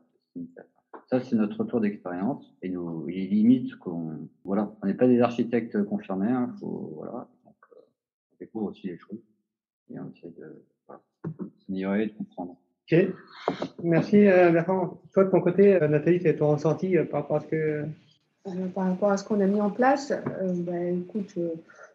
ça, 1.08 1.20
c'est 1.20 1.36
notre 1.36 1.58
retour 1.58 1.80
d'expérience 1.80 2.54
et 2.62 2.68
nos 2.68 3.06
les 3.06 3.26
limites 3.26 3.76
qu'on, 3.76 4.28
voilà, 4.44 4.74
on 4.82 4.86
n'est 4.86 4.94
pas 4.94 5.06
des 5.06 5.20
architectes 5.20 5.82
confirmés, 5.84 6.30
hein, 6.30 6.54
faut, 6.58 6.92
voilà, 6.96 7.28
donc, 7.44 7.54
euh, 7.72 7.80
on 8.32 8.36
découvre 8.40 8.66
aussi 8.70 8.88
les 8.88 8.98
choses 8.98 9.22
et 9.90 10.00
on 10.00 10.10
essaie 10.10 10.30
de, 10.30 10.64
voilà, 10.86 11.02
s'améliorer, 11.64 12.06
de 12.06 12.12
comprendre. 12.12 12.56
Ok, 12.90 12.98
merci 13.82 14.28
euh, 14.28 14.50
Bertrand. 14.50 15.00
Toi, 15.12 15.24
de 15.24 15.30
ton 15.30 15.40
côté, 15.40 15.74
euh, 15.74 15.88
Nathalie, 15.88 16.20
c'est 16.20 16.36
ton 16.36 16.52
ressenti 16.52 16.96
euh, 16.96 17.04
par 17.04 17.22
rapport 17.22 17.36
à 17.36 17.40
ce 17.40 17.46
que. 17.46 17.84
Euh, 18.46 18.68
par 18.74 18.86
rapport 18.86 19.10
à 19.10 19.16
ce 19.16 19.24
qu'on 19.24 19.40
a 19.40 19.46
mis 19.46 19.60
en 19.60 19.70
place, 19.70 20.12
ben, 20.40 21.00
écoute, 21.00 21.34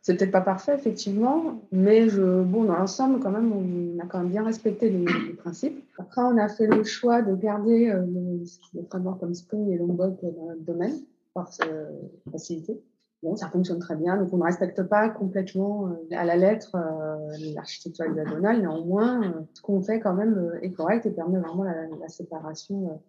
c'est 0.02 0.18
peut-être 0.18 0.32
pas 0.32 0.42
parfait, 0.42 0.76
effectivement, 0.76 1.62
mais 1.72 2.10
je, 2.10 2.42
bon, 2.42 2.66
dans 2.66 2.76
l'ensemble, 2.76 3.20
quand 3.20 3.32
même, 3.32 3.52
on 3.52 4.00
a 4.00 4.08
quand 4.08 4.20
même 4.20 4.30
bien 4.30 4.44
respecté 4.44 4.90
les, 4.90 5.06
les, 5.06 5.34
principes. 5.34 5.84
Après, 5.98 6.22
on 6.22 6.38
a 6.38 6.48
fait 6.48 6.68
le 6.68 6.84
choix 6.84 7.22
de 7.22 7.36
garder 7.36 7.90
euh, 7.90 8.06
le, 8.06 8.44
le 8.74 8.84
framework 8.88 9.20
comme 9.20 9.34
Spring 9.36 9.70
et 9.72 9.78
Lombok 9.78 10.20
dans 10.22 10.48
notre 10.48 10.64
domaine, 10.64 10.96
par 11.34 11.50
euh, 11.68 11.90
facilité. 12.32 12.82
Bon, 13.22 13.36
ça 13.36 13.50
fonctionne 13.50 13.78
très 13.78 13.96
bien, 13.96 14.18
donc 14.18 14.34
on 14.34 14.38
ne 14.38 14.44
respecte 14.44 14.82
pas 14.82 15.08
complètement 15.10 15.88
euh, 15.88 16.16
à 16.16 16.26
la 16.26 16.36
lettre 16.36 16.76
euh, 16.76 17.54
l'architecture 17.54 18.06
hexagonale. 18.06 18.62
Néanmoins, 18.62 19.24
euh, 19.24 19.42
ce 19.54 19.62
qu'on 19.62 19.80
fait 19.84 20.00
quand 20.00 20.16
même 20.16 20.34
euh, 20.34 20.62
est 20.62 20.72
correct 20.72 21.06
et 21.06 21.12
permet 21.12 21.40
vraiment 21.40 21.64
la, 21.64 21.86
la 21.88 22.08
séparation 22.08 23.00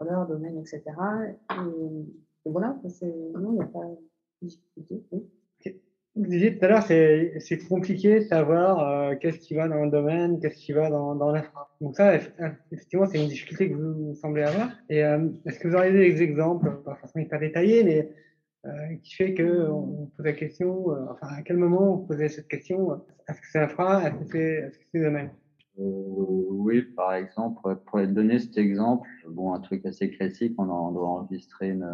entre 0.00 0.10
leur 0.10 0.26
domaine, 0.26 0.58
etc. 0.58 0.82
Et, 1.50 1.54
et 2.44 2.50
voilà, 2.50 2.76
non, 2.82 3.52
il 3.52 3.54
n'y 3.54 3.60
a 3.60 3.66
pas 3.66 3.80
de 4.42 4.48
difficulté. 4.48 5.02
Vous 6.14 6.26
disiez 6.26 6.58
tout 6.58 6.64
à 6.66 6.68
l'heure, 6.68 6.82
c'est, 6.82 7.38
c'est 7.40 7.58
compliqué 7.66 8.20
de 8.20 8.24
savoir 8.24 8.86
euh, 8.86 9.14
qu'est-ce 9.16 9.38
qui 9.38 9.54
va 9.54 9.66
dans 9.66 9.82
le 9.82 9.90
domaine, 9.90 10.40
qu'est-ce 10.40 10.58
qui 10.58 10.72
va 10.72 10.90
dans, 10.90 11.14
dans 11.14 11.32
l'infra. 11.32 11.74
Donc 11.80 11.96
ça, 11.96 12.16
effectivement, 12.70 13.06
c'est 13.06 13.22
une 13.22 13.28
difficulté 13.28 13.70
que 13.70 13.76
vous, 13.76 14.14
semblez 14.16 14.42
avoir. 14.42 14.70
Et 14.90 15.02
euh, 15.02 15.30
est-ce 15.46 15.58
que 15.58 15.68
vous 15.68 15.74
auriez 15.74 15.90
des 15.90 16.22
exemples, 16.22 16.82
pas 16.84 16.96
forcément 16.96 17.24
hyper 17.24 17.40
détaillés, 17.40 17.82
mais 17.82 18.10
euh, 18.64 18.94
qui 19.02 19.16
fait 19.16 19.34
que 19.34 19.68
on 19.70 20.06
pose 20.16 20.24
la 20.24 20.34
question, 20.34 20.92
euh, 20.92 21.06
enfin 21.10 21.26
à 21.36 21.42
quel 21.42 21.56
moment 21.56 21.96
vous 21.96 22.06
posez 22.06 22.28
cette 22.28 22.46
question, 22.46 22.94
est-ce 23.28 23.40
que 23.40 23.46
c'est 23.50 23.58
infra, 23.58 24.06
est-ce 24.06 24.14
que 24.14 24.24
c'est, 24.30 24.38
est-ce 24.38 24.78
que 24.78 24.84
c'est 24.92 25.00
domaine 25.00 25.30
euh, 25.30 25.41
oui, 25.78 26.82
par 26.82 27.14
exemple, 27.14 27.76
pour 27.86 28.06
donner 28.06 28.38
cet 28.38 28.58
exemple, 28.58 29.08
bon, 29.28 29.54
un 29.54 29.60
truc 29.60 29.86
assez 29.86 30.10
classique, 30.10 30.54
on, 30.58 30.68
on 30.68 30.92
doit 30.92 31.08
enregistrer 31.08 31.70
une, 31.70 31.88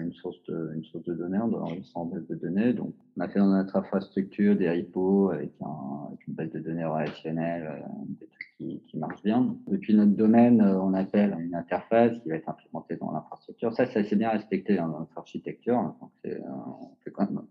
une, 0.00 0.12
source 0.12 0.42
de, 0.48 0.72
une 0.74 0.84
source 0.84 1.04
de 1.04 1.14
données, 1.14 1.38
on 1.38 1.48
doit 1.48 1.62
enregistrer 1.62 2.00
une 2.00 2.10
base 2.10 2.26
de 2.26 2.34
données. 2.34 2.72
Donc, 2.72 2.94
on 3.16 3.20
a 3.20 3.28
fait 3.28 3.38
dans 3.38 3.46
notre 3.46 3.76
infrastructure 3.76 4.56
des 4.56 4.68
repos 4.70 5.30
avec, 5.30 5.52
un, 5.60 6.10
une 6.26 6.34
base 6.34 6.50
de 6.50 6.58
données 6.58 6.84
relationnelle, 6.84 7.66
euh, 7.66 7.88
des 8.20 8.26
trucs 8.26 8.54
qui, 8.58 8.82
qui 8.88 8.98
marchent 8.98 9.22
bien. 9.22 9.56
Depuis 9.68 9.94
notre 9.94 10.16
domaine, 10.16 10.60
euh, 10.60 10.80
on 10.80 10.92
appelle 10.94 11.36
une 11.38 11.54
interface 11.54 12.18
qui 12.18 12.30
va 12.30 12.34
être 12.34 12.48
implémentée 12.48 12.96
dans 12.96 13.12
l'infrastructure. 13.12 13.72
Ça, 13.74 13.86
c'est 13.86 14.00
assez 14.00 14.16
bien 14.16 14.30
respecté 14.30 14.76
dans 14.76 14.88
notre 14.88 15.16
architecture. 15.16 15.76
Donc, 15.76 15.96
on 16.02 16.96
fait 17.04 17.10
quand 17.12 17.30
même, 17.30 17.42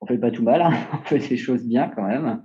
on 0.00 0.06
fait 0.06 0.18
pas 0.18 0.30
tout 0.30 0.44
mal, 0.44 0.62
hein. 0.62 0.70
on 0.92 0.98
fait 0.98 1.18
des 1.18 1.36
choses 1.36 1.64
bien 1.64 1.88
quand 1.88 2.06
même. 2.06 2.42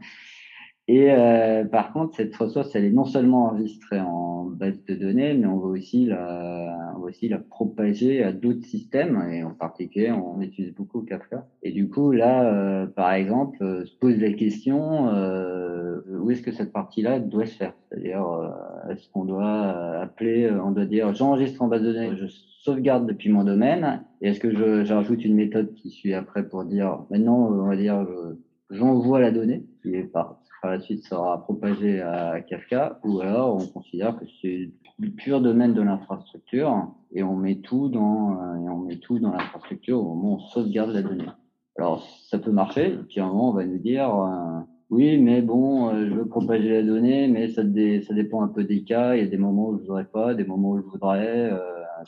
Et 0.87 1.11
euh, 1.11 1.63
par 1.65 1.93
contre, 1.93 2.15
cette 2.15 2.35
ressource, 2.35 2.75
elle 2.75 2.85
est 2.85 2.91
non 2.91 3.05
seulement 3.05 3.45
enregistrée 3.45 3.99
en 3.99 4.45
base 4.45 4.83
de 4.85 4.95
données, 4.95 5.33
mais 5.33 5.45
on 5.45 5.57
va 5.57 5.67
aussi 5.67 6.05
la, 6.05 6.93
on 6.95 6.99
va 6.99 7.05
aussi 7.05 7.29
la 7.29 7.37
propager 7.37 8.23
à 8.23 8.33
d'autres 8.33 8.65
systèmes. 8.65 9.21
Et 9.31 9.43
en 9.43 9.51
particulier, 9.51 10.11
on 10.11 10.41
utilise 10.41 10.73
beaucoup 10.73 11.01
Kafka. 11.01 11.47
Et 11.63 11.71
du 11.71 11.87
coup, 11.87 12.11
là, 12.11 12.51
euh, 12.51 12.87
par 12.87 13.13
exemple, 13.13 13.57
euh, 13.61 13.85
se 13.85 13.95
pose 13.95 14.19
la 14.19 14.33
question 14.33 15.07
euh, 15.09 16.01
où 16.19 16.31
est-ce 16.31 16.41
que 16.41 16.51
cette 16.51 16.73
partie-là 16.73 17.19
doit 17.19 17.45
se 17.45 17.55
faire? 17.55 17.73
C'est-à-dire, 17.89 18.27
euh, 18.27 18.91
est-ce 18.91 19.07
qu'on 19.09 19.25
doit 19.25 19.99
appeler, 20.01 20.51
on 20.51 20.71
doit 20.71 20.85
dire, 20.85 21.13
j'enregistre 21.13 21.61
en 21.61 21.67
base 21.67 21.83
de 21.83 21.93
données, 21.93 22.17
je 22.17 22.25
sauvegarde 22.63 23.07
depuis 23.07 23.29
mon 23.29 23.43
domaine. 23.43 24.03
Et 24.21 24.29
est-ce 24.29 24.39
que 24.39 24.51
je, 24.51 24.83
j'ajoute 24.83 25.23
une 25.23 25.35
méthode 25.35 25.73
qui 25.73 25.89
suit 25.89 26.13
après 26.13 26.47
pour 26.47 26.65
dire, 26.65 27.05
maintenant, 27.11 27.37
on 27.37 27.67
va 27.67 27.77
dire, 27.77 28.05
j'envoie 28.69 29.19
la 29.19 29.31
donnée 29.31 29.63
qui 29.81 29.95
est 29.95 30.03
par 30.03 30.41
par 30.61 30.71
la 30.71 30.79
suite 30.79 31.03
sera 31.05 31.41
propagé 31.43 32.01
à 32.01 32.39
Kafka, 32.41 32.99
ou 33.03 33.19
alors 33.19 33.55
on 33.55 33.65
considère 33.65 34.17
que 34.17 34.25
c'est 34.41 34.69
le 34.99 35.09
pur 35.09 35.41
domaine 35.41 35.73
de 35.73 35.81
l'infrastructure 35.81 36.93
et 37.11 37.23
on 37.23 37.35
met 37.35 37.55
tout 37.55 37.89
dans 37.89 38.39
euh, 38.39 38.55
et 38.57 38.69
on 38.69 38.77
met 38.77 38.97
tout 38.97 39.19
dans 39.19 39.31
l'infrastructure 39.31 39.99
au 39.99 40.13
moment 40.15 40.33
où 40.33 40.35
on 40.35 40.39
sauvegarde 40.39 40.91
la 40.91 41.01
donnée. 41.01 41.25
Alors 41.77 42.05
ça 42.29 42.37
peut 42.37 42.51
marcher, 42.51 42.93
et 42.93 43.03
puis 43.09 43.19
à 43.19 43.25
un 43.25 43.27
moment 43.27 43.49
on 43.49 43.53
va 43.53 43.65
nous 43.65 43.79
dire 43.79 44.13
euh, 44.13 44.59
oui, 44.91 45.17
mais 45.17 45.41
bon, 45.41 45.89
euh, 45.89 46.05
je 46.07 46.13
veux 46.13 46.27
propager 46.27 46.69
la 46.69 46.83
donnée, 46.83 47.27
mais 47.27 47.49
ça, 47.49 47.63
dépend 47.63 48.43
un 48.43 48.49
peu 48.49 48.63
des 48.63 48.83
cas. 48.83 49.15
Il 49.15 49.23
y 49.23 49.25
a 49.25 49.29
des 49.29 49.37
moments 49.37 49.69
où 49.69 49.77
je 49.77 49.83
voudrais 49.83 50.05
pas, 50.05 50.33
des 50.33 50.43
moments 50.43 50.71
où 50.71 50.81
je 50.81 50.85
voudrais. 50.85 51.49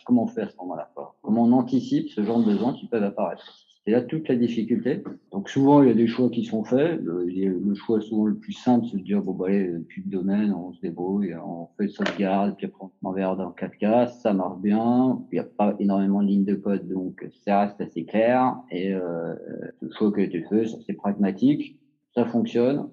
comment 0.05 0.23
on 0.23 0.27
fait 0.27 0.41
à 0.41 0.49
ce 0.49 0.57
moment-là 0.57 0.91
Comment 1.21 1.43
on 1.43 1.53
anticipe 1.53 2.09
ce 2.09 2.23
genre 2.23 2.39
de 2.39 2.45
besoins 2.45 2.73
qui 2.73 2.87
peuvent 2.87 3.03
apparaître? 3.03 3.45
C'est 3.85 3.91
là 3.91 4.01
toute 4.01 4.29
la 4.29 4.35
difficulté. 4.35 5.03
Donc 5.31 5.49
souvent, 5.49 5.81
il 5.81 5.89
y 5.89 5.91
a 5.91 5.95
des 5.95 6.07
choix 6.07 6.29
qui 6.29 6.45
sont 6.45 6.63
faits. 6.63 7.01
Le, 7.01 7.25
le 7.25 7.75
choix 7.75 7.99
souvent 7.99 8.25
le 8.25 8.35
plus 8.35 8.53
simple, 8.53 8.85
c'est 8.89 8.97
de 8.97 9.03
dire, 9.03 9.21
bon, 9.21 9.33
bah, 9.33 9.47
allez, 9.47 9.77
plus 9.89 10.01
de 10.01 10.09
domaine, 10.09 10.53
on 10.53 10.71
se 10.73 10.79
débrouille, 10.81 11.35
on 11.35 11.67
fait 11.77 11.89
sauvegarde, 11.89 12.55
puis 12.55 12.67
après 12.67 12.87
on 13.01 13.07
enverra 13.07 13.35
dans 13.35 13.51
4K, 13.51 14.21
ça 14.21 14.33
marche 14.33 14.59
bien. 14.59 15.21
Il 15.31 15.35
n'y 15.35 15.39
a 15.39 15.43
pas 15.43 15.75
énormément 15.79 16.21
de 16.21 16.27
lignes 16.27 16.45
de 16.45 16.55
code, 16.55 16.87
donc 16.87 17.27
ça 17.45 17.61
reste 17.61 17.81
assez 17.81 18.05
clair. 18.05 18.55
Et 18.71 18.93
euh, 18.93 19.33
le 19.81 19.89
choix 19.91 20.13
qui 20.13 20.21
a 20.21 20.23
été 20.23 20.41
fait, 20.43 20.65
c'est 20.85 20.93
pragmatique, 20.93 21.79
ça 22.15 22.25
fonctionne. 22.25 22.89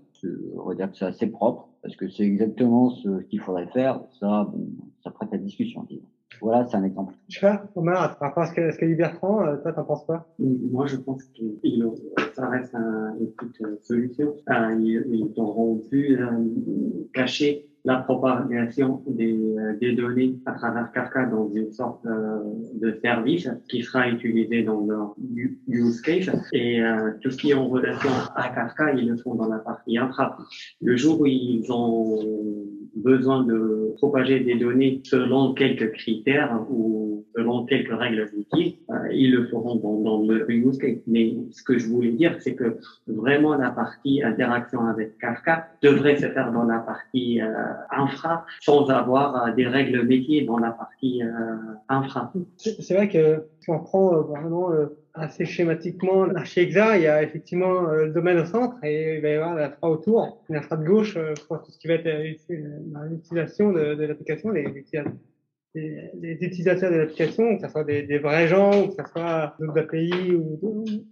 On 0.57 0.69
va 0.69 0.75
dire 0.75 0.91
que 0.91 0.97
c'est 0.97 1.07
assez 1.07 1.29
propre, 1.29 1.69
parce 1.83 1.97
que 1.97 2.09
c'est 2.09 2.25
exactement 2.25 2.91
ce 2.91 3.23
qu'il 3.23 3.41
faudrait 3.41 3.69
faire. 3.69 4.03
Ça, 4.19 4.53
ça 5.05 5.11
prête 5.11 5.33
à 5.33 5.39
discussion. 5.39 5.87
Voilà, 6.51 6.67
c'est 6.69 6.77
un 6.77 6.83
exemple. 6.83 7.15
Je 7.29 7.39
sais 7.39 7.47
pas, 7.47 7.65
Omar, 7.77 8.19
par 8.19 8.31
rapport 8.31 8.43
à 8.43 8.47
ce 8.47 8.77
qu'a 8.77 8.87
dit 8.87 8.97
Bertrand, 8.97 9.47
euh, 9.47 9.57
toi, 9.59 9.73
t'en 9.73 9.85
penses 9.85 10.05
quoi? 10.05 10.27
Moi, 10.41 10.87
je 10.87 10.97
pense 10.97 11.23
que 11.23 11.45
ça 12.35 12.49
reste 12.49 12.75
une 12.75 13.31
petite 13.39 13.85
solution. 13.85 14.35
ils, 14.49 15.05
ils 15.13 15.33
auront 15.37 15.79
pu 15.89 16.19
euh, 16.19 16.27
cacher 17.15 17.71
la 17.85 17.99
propagation 17.99 19.03
des, 19.07 19.33
euh, 19.33 19.77
des, 19.81 19.93
données 19.95 20.39
à 20.47 20.53
travers 20.53 20.93
Kafka 20.93 21.27
dans 21.27 21.51
une 21.55 21.73
sorte 21.73 22.05
euh, 22.05 22.41
de 22.75 22.99
service 23.03 23.49
qui 23.69 23.83
sera 23.83 24.09
utilisé 24.09 24.63
dans 24.63 24.85
leur 24.87 25.15
use 25.69 26.01
case. 26.03 26.31
Et 26.53 26.83
euh, 26.83 27.13
tout 27.23 27.31
ce 27.31 27.37
qui 27.39 27.51
est 27.51 27.55
en 27.55 27.69
relation 27.69 28.11
à 28.35 28.49
Kafka, 28.51 28.93
ils 28.93 29.09
le 29.09 29.17
font 29.17 29.35
dans 29.35 29.49
la 29.49 29.59
partie 29.59 29.97
infra. 29.97 30.37
Le 30.83 30.97
jour 30.97 31.21
où 31.21 31.27
ils 31.27 31.71
ont 31.73 32.19
besoin 33.03 33.45
de 33.45 33.95
propager 33.97 34.41
des 34.41 34.57
données 34.57 35.01
selon 35.05 35.55
quelques 35.55 35.93
critères 35.93 36.65
ou 36.71 37.10
selon 37.41 37.65
quelques 37.65 37.97
règles 37.99 38.29
utiles, 38.37 38.75
ils 39.13 39.33
le 39.33 39.47
feront 39.47 39.77
dans, 39.77 40.23
le 40.23 40.51
use. 40.51 40.79
Mais 41.07 41.35
ce 41.53 41.63
que 41.63 41.79
je 41.79 41.87
voulais 41.89 42.13
dire, 42.13 42.37
c'est 42.41 42.55
que 42.55 42.77
vraiment 43.07 43.55
la 43.55 43.71
partie 43.71 44.23
interaction 44.23 44.87
avec 44.87 45.17
Kafka 45.19 45.69
devrait 45.83 46.17
se 46.17 46.27
faire 46.27 46.53
dans 46.53 46.65
la 46.65 46.81
partie 46.81 47.41
infra 47.91 48.45
sans 48.61 48.89
avoir 48.91 49.47
euh, 49.47 49.53
des 49.53 49.67
règles 49.67 50.03
métiers 50.03 50.43
dans 50.43 50.59
la 50.59 50.71
partie 50.71 51.23
euh, 51.23 51.57
infra. 51.89 52.33
C'est 52.57 52.95
vrai 52.95 53.09
que 53.09 53.45
si 53.61 53.71
on 53.71 53.81
prend 53.81 54.15
euh, 54.15 54.21
vraiment 54.21 54.71
assez 55.15 55.45
schématiquement 55.45 56.25
l'archi-exa, 56.25 56.97
il 56.97 57.03
y 57.03 57.07
a 57.07 57.23
effectivement 57.23 57.83
le 57.83 58.11
domaine 58.11 58.39
au 58.39 58.45
centre 58.45 58.77
et 58.85 59.17
il 59.17 59.23
va 59.23 59.29
y 59.29 59.35
avoir 59.35 59.55
l'infra 59.55 59.91
autour, 59.91 60.43
l'infra 60.49 60.77
de 60.77 60.85
gauche 60.85 61.19
pour 61.49 61.63
tout 61.63 61.73
ce 61.73 61.79
qui 61.79 61.89
va 61.89 61.95
être 61.95 62.09
l'utilisation 63.11 63.73
de, 63.73 63.95
de 63.95 64.05
l'application, 64.05 64.51
les, 64.51 64.65
les, 64.65 64.85
utilisateurs 65.75 66.91
de 66.91 66.97
l'application, 66.97 67.57
que 67.57 67.63
ce 67.67 67.69
soit 67.69 67.85
des, 67.85 68.03
des, 68.03 68.19
vrais 68.19 68.49
gens, 68.49 68.83
ou 68.83 68.89
que 68.89 68.95
ce 68.95 69.11
soit 69.11 69.55
d'autres 69.59 69.79
API 69.79 70.33
ou, 70.35 70.59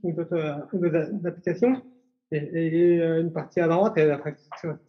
ou 0.03 0.13
d'autres 0.13 1.27
applications 1.27 1.83
et, 2.31 3.01
euh, 3.01 3.23
une 3.23 3.33
partie 3.33 3.61
à 3.61 3.69
droite 3.69 3.97
et 3.97 4.05
la 4.05 4.19
partie 4.19 4.45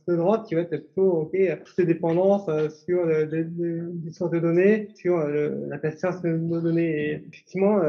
de 0.07 0.15
droite 0.15 0.45
qui 0.47 0.55
va 0.55 0.61
être 0.61 0.77
plutôt 0.77 1.21
ok 1.21 1.37
toutes 1.63 1.77
les 1.77 1.85
dépendances 1.85 2.49
euh, 2.49 2.69
sur 2.69 3.05
des 3.07 4.11
sources 4.11 4.31
de 4.31 4.39
données, 4.39 4.89
sur 4.95 5.17
euh, 5.17 5.49
la 5.69 5.77
persistance 5.77 6.21
de 6.21 6.29
nos 6.29 6.61
données. 6.61 7.11
Et 7.11 7.11
effectivement, 7.27 7.81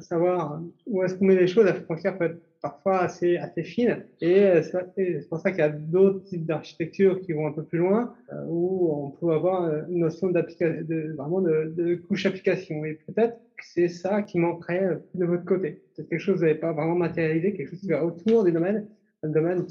savoir 0.00 0.60
où 0.86 1.02
est-ce 1.02 1.14
qu'on 1.14 1.26
met 1.26 1.36
les 1.36 1.46
choses, 1.46 1.64
la 1.64 1.74
frontière 1.74 2.18
peut 2.18 2.26
être 2.26 2.40
parfois 2.60 3.00
assez 3.00 3.36
assez 3.36 3.62
fine. 3.62 4.04
Et 4.20 4.60
c'est 4.62 5.28
pour 5.28 5.38
ça 5.38 5.50
qu'il 5.50 5.60
y 5.60 5.62
a 5.62 5.68
d'autres 5.68 6.24
types 6.24 6.46
d'architectures 6.46 7.20
qui 7.20 7.32
vont 7.32 7.46
un 7.46 7.52
peu 7.52 7.62
plus 7.62 7.78
loin, 7.78 8.14
où 8.48 8.92
on 8.92 9.10
peut 9.10 9.32
avoir 9.32 9.88
une 9.88 10.00
notion 10.00 10.28
de, 10.28 11.14
vraiment 11.16 11.40
de, 11.40 11.72
de 11.76 11.94
couche 11.96 12.26
application. 12.26 12.84
Et 12.84 12.98
peut-être 13.06 13.36
que 13.56 13.64
c'est 13.64 13.88
ça 13.88 14.22
qui 14.22 14.38
manquerait 14.38 14.98
de 15.14 15.24
votre 15.24 15.44
côté. 15.44 15.82
C'est 15.94 16.08
quelque 16.08 16.20
chose 16.20 16.34
que 16.34 16.40
vous 16.40 16.46
n'avez 16.46 16.58
pas 16.58 16.72
vraiment 16.72 16.94
matérialisé, 16.94 17.54
quelque 17.54 17.70
chose 17.70 17.80
qui 17.80 17.88
va 17.88 18.04
autour 18.04 18.44
des 18.44 18.52
domaines 18.52 18.86
un 19.22 19.28
domaine, 19.28 19.66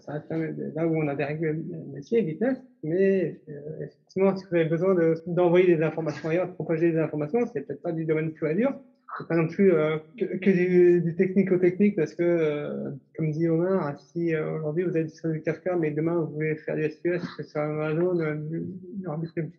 ça 0.00 0.12
reste 0.12 0.30
là 0.74 0.86
où 0.86 0.96
on 0.96 1.06
a 1.08 1.14
des 1.14 1.24
règles 1.24 1.62
métiers, 1.92 2.22
vitesse, 2.22 2.62
mais 2.82 3.38
euh, 3.48 3.84
effectivement, 3.84 4.34
si 4.36 4.44
vous 4.48 4.56
avez 4.56 4.64
besoin 4.64 4.96
d'envoyer 5.26 5.76
des 5.76 5.82
informations 5.82 6.28
ailleurs, 6.30 6.48
de 6.48 6.54
propager 6.54 6.92
des 6.92 6.98
informations, 6.98 7.40
c'est 7.52 7.60
peut-être 7.62 7.82
pas 7.82 7.92
du 7.92 8.06
domaine 8.06 8.32
pur 8.32 8.48
et 8.48 8.54
dur, 8.54 8.74
c'est 9.18 9.28
pas 9.28 9.36
non 9.36 9.48
plus 9.48 9.72
euh, 9.72 9.96
que, 10.18 10.24
que, 10.24 10.50
du, 10.50 11.00
du 11.00 11.16
technico-technique, 11.16 11.96
parce 11.96 12.14
que, 12.14 12.22
euh, 12.22 12.90
comme 13.16 13.30
dit 13.30 13.48
Omar, 13.48 13.98
si 13.98 14.34
aujourd'hui 14.36 14.84
vous 14.84 14.96
avez 14.96 15.04
du 15.04 15.42
Kafka, 15.42 15.76
mais 15.76 15.90
demain 15.90 16.16
vous 16.20 16.32
voulez 16.34 16.56
faire 16.56 16.76
du 16.76 16.88
SQS, 16.90 17.42
sur 17.42 17.60
Amazon, 17.60 18.34
du 18.48 18.66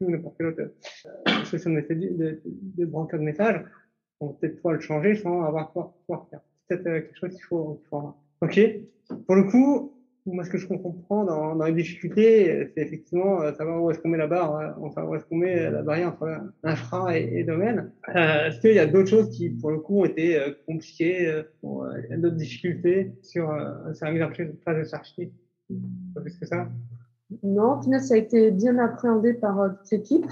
ou 0.01 0.11
n'importe 0.11 0.37
quelle 0.37 0.47
autre 0.47 0.71
solution 1.45 1.71
de, 1.71 1.81
de, 1.81 2.41
de, 2.43 2.85
brancard 2.85 3.19
de 3.19 3.25
message, 3.25 3.63
on 4.19 4.29
peut 4.29 4.35
peut-être 4.41 4.55
pouvoir 4.57 4.73
le 4.75 4.79
changer 4.79 5.15
sans 5.15 5.43
avoir 5.43 5.71
pouvoir 5.71 6.27
faire. 6.29 6.41
C'est 6.69 6.83
peut-être 6.83 7.05
quelque 7.05 7.17
chose 7.17 7.33
qu'il 7.33 7.43
faut, 7.43 7.75
qu'il 7.75 7.87
faut 7.87 7.97
avoir. 7.97 8.15
Ok. 8.41 8.59
Pour 9.25 9.35
le 9.35 9.43
coup, 9.45 9.96
moi, 10.33 10.43
ce 10.43 10.49
que 10.49 10.57
je 10.57 10.67
comprends 10.67 11.23
dans, 11.23 11.55
dans 11.55 11.65
les 11.65 11.73
difficultés, 11.73 12.69
c'est 12.73 12.81
effectivement 12.81 13.41
euh, 13.41 13.53
savoir 13.53 13.81
où 13.81 13.89
est-ce 13.91 13.99
qu'on 13.99 14.09
met 14.09 14.17
la 14.17 14.27
barre, 14.27 14.55
hein. 14.57 14.75
enfin, 14.81 15.03
où 15.03 15.15
est-ce 15.15 15.25
qu'on 15.25 15.37
met 15.37 15.69
la 15.69 15.81
barrière 15.81 16.09
entre 16.09 16.27
infra 16.63 17.17
et, 17.17 17.43
domaine. 17.43 17.91
Euh, 18.15 18.47
est-ce 18.47 18.59
qu'il 18.59 18.73
y 18.73 18.79
a 18.79 18.85
d'autres 18.85 19.09
choses 19.09 19.29
qui, 19.29 19.49
pour 19.49 19.71
le 19.71 19.79
coup, 19.79 20.01
ont 20.01 20.05
été 20.05 20.37
euh, 20.37 20.51
compliquées, 20.65 21.27
euh, 21.27 21.43
d'autres 22.17 22.35
difficultés 22.35 23.11
sur, 23.21 23.49
euh, 23.49 23.93
sur 23.93 24.07
un 24.07 24.13
exemple 24.13 24.37
de 24.37 24.55
phase 24.63 24.91
de 24.91 25.29
Pas 26.13 26.21
plus 26.21 26.37
que 26.37 26.45
ça? 26.45 26.69
Non, 27.43 27.81
final, 27.81 28.01
ça 28.01 28.13
a 28.13 28.17
été 28.17 28.51
bien 28.51 28.77
appréhendé 28.77 29.33
par 29.33 29.59
euh, 29.59 29.69
toute 29.69 29.91
l'équipe, 29.91 30.25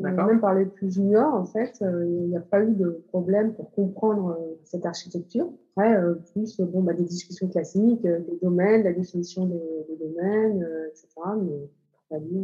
même 0.00 0.38
par 0.40 0.54
les 0.54 0.66
plus 0.66 0.92
juniors, 0.92 1.32
en 1.32 1.46
fait. 1.46 1.78
Euh, 1.80 2.04
il 2.06 2.28
n'y 2.28 2.36
a 2.36 2.40
pas 2.40 2.62
eu 2.62 2.74
de 2.74 3.02
problème 3.08 3.54
pour 3.54 3.70
comprendre 3.70 4.36
euh, 4.38 4.58
cette 4.64 4.84
architecture. 4.84 5.50
Après, 5.76 5.96
plus 6.32 6.60
bon, 6.60 6.82
bah, 6.82 6.92
des 6.92 7.04
discussions 7.04 7.48
classiques, 7.48 8.02
des 8.02 8.38
domaines, 8.42 8.82
la 8.82 8.92
définition 8.92 9.46
des, 9.46 9.86
des 9.88 9.96
domaines, 9.96 10.68
etc. 10.88 11.08
Mais 11.42 11.70
pas 12.10 12.18
bien. 12.18 12.42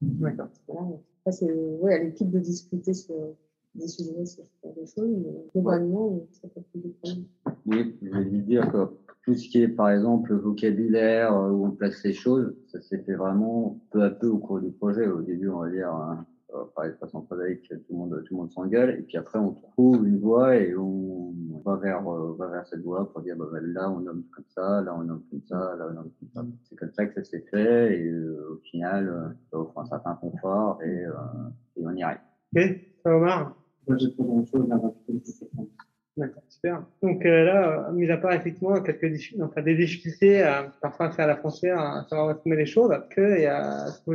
D'accord. 0.00 0.48
Voilà. 0.66 0.86
Après, 1.20 1.32
c'est 1.32 1.52
ouais, 1.52 1.94
à 1.94 2.02
l'équipe 2.02 2.30
de 2.30 2.38
discuter 2.38 2.94
sur 2.94 3.14
des 3.74 3.86
sujets, 3.86 4.24
sur 4.24 4.44
des 4.74 4.86
choses, 4.86 5.14
mais 5.18 5.44
globalement, 5.54 6.26
ça 6.32 6.48
fait 6.48 6.62
plus 6.72 6.80
de 6.80 6.88
problèmes. 7.02 7.24
Oui, 7.66 7.96
je 8.00 8.18
vais 8.18 8.38
dire 8.38 8.72
que 8.72 8.88
tout 9.28 9.34
ce 9.34 9.46
qui 9.46 9.60
est, 9.60 9.68
par 9.68 9.90
exemple, 9.90 10.32
le 10.32 10.38
vocabulaire, 10.38 11.36
euh, 11.36 11.50
où 11.50 11.66
on 11.66 11.70
place 11.70 12.02
les 12.02 12.14
choses, 12.14 12.56
ça 12.68 12.80
s'est 12.80 13.02
fait 13.02 13.12
vraiment 13.12 13.78
peu 13.90 14.02
à 14.02 14.08
peu 14.08 14.26
au 14.26 14.38
cours 14.38 14.58
du 14.58 14.70
projet. 14.70 15.06
Au 15.06 15.20
début, 15.20 15.50
on 15.50 15.58
va 15.58 15.68
dire, 15.68 15.92
hein, 15.92 16.24
euh, 16.54 16.64
par 16.74 16.86
espace 16.86 17.14
avec 17.32 17.68
tout 17.68 17.76
le 17.90 17.96
monde, 17.96 18.24
tout 18.24 18.34
le 18.34 18.40
monde 18.40 18.50
s'engueule, 18.50 18.98
et 18.98 19.02
puis 19.02 19.18
après, 19.18 19.38
on 19.38 19.52
trouve 19.52 20.06
une 20.06 20.18
voie 20.18 20.56
et 20.56 20.74
on 20.74 21.34
va 21.62 21.76
vers, 21.76 22.08
euh, 22.08 22.36
va 22.38 22.46
vers 22.46 22.66
cette 22.66 22.80
voie 22.80 23.12
pour 23.12 23.20
dire, 23.20 23.36
bah, 23.36 23.44
bah, 23.52 23.58
là, 23.60 23.90
on 23.90 24.00
nomme 24.00 24.24
comme 24.34 24.46
ça, 24.48 24.80
là, 24.80 24.96
on 24.98 25.02
nomme 25.02 25.22
comme 25.30 25.42
ça, 25.46 25.76
là, 25.78 25.88
on 25.90 25.92
nomme 25.92 26.10
comme 26.18 26.30
ça. 26.34 26.46
C'est 26.64 26.76
comme 26.76 26.92
ça 26.92 27.04
que 27.04 27.22
ça 27.22 27.24
s'est 27.24 27.44
fait, 27.50 28.00
et 28.00 28.08
euh, 28.08 28.54
au 28.54 28.56
final, 28.62 29.08
euh, 29.10 29.28
ça 29.50 29.58
offre 29.58 29.78
un 29.78 29.84
certain 29.84 30.14
confort, 30.14 30.80
et, 30.82 31.04
euh, 31.04 31.12
et 31.76 31.86
on 31.86 31.94
y 31.94 32.02
arrive. 32.02 32.20
Ok, 32.56 32.62
ça 33.02 33.14
Omar? 33.14 33.54
Moi, 33.86 33.98
j'ai 33.98 34.08
pas 34.08 34.22
grand-chose 34.22 34.70
à 34.70 34.76
rajouter. 34.76 35.22
D'accord, 36.18 36.42
super. 36.48 36.84
Donc 37.00 37.24
euh, 37.24 37.44
là, 37.44 37.88
euh, 37.88 37.92
mis 37.92 38.10
à 38.10 38.16
part 38.16 38.32
effectivement 38.32 38.82
quelques 38.82 39.32
enfin 39.40 39.62
des 39.62 39.76
difficultés 39.76 40.42
à 40.42 40.64
parfois 40.82 41.12
faire 41.12 41.28
la 41.28 41.36
frontière, 41.36 41.78
à 41.78 42.04
savoir 42.08 42.36
où 42.44 42.50
les 42.50 42.66
choses, 42.66 42.90
que 43.10 43.40
y 43.40 43.46
a, 43.46 43.86
vous, 44.04 44.14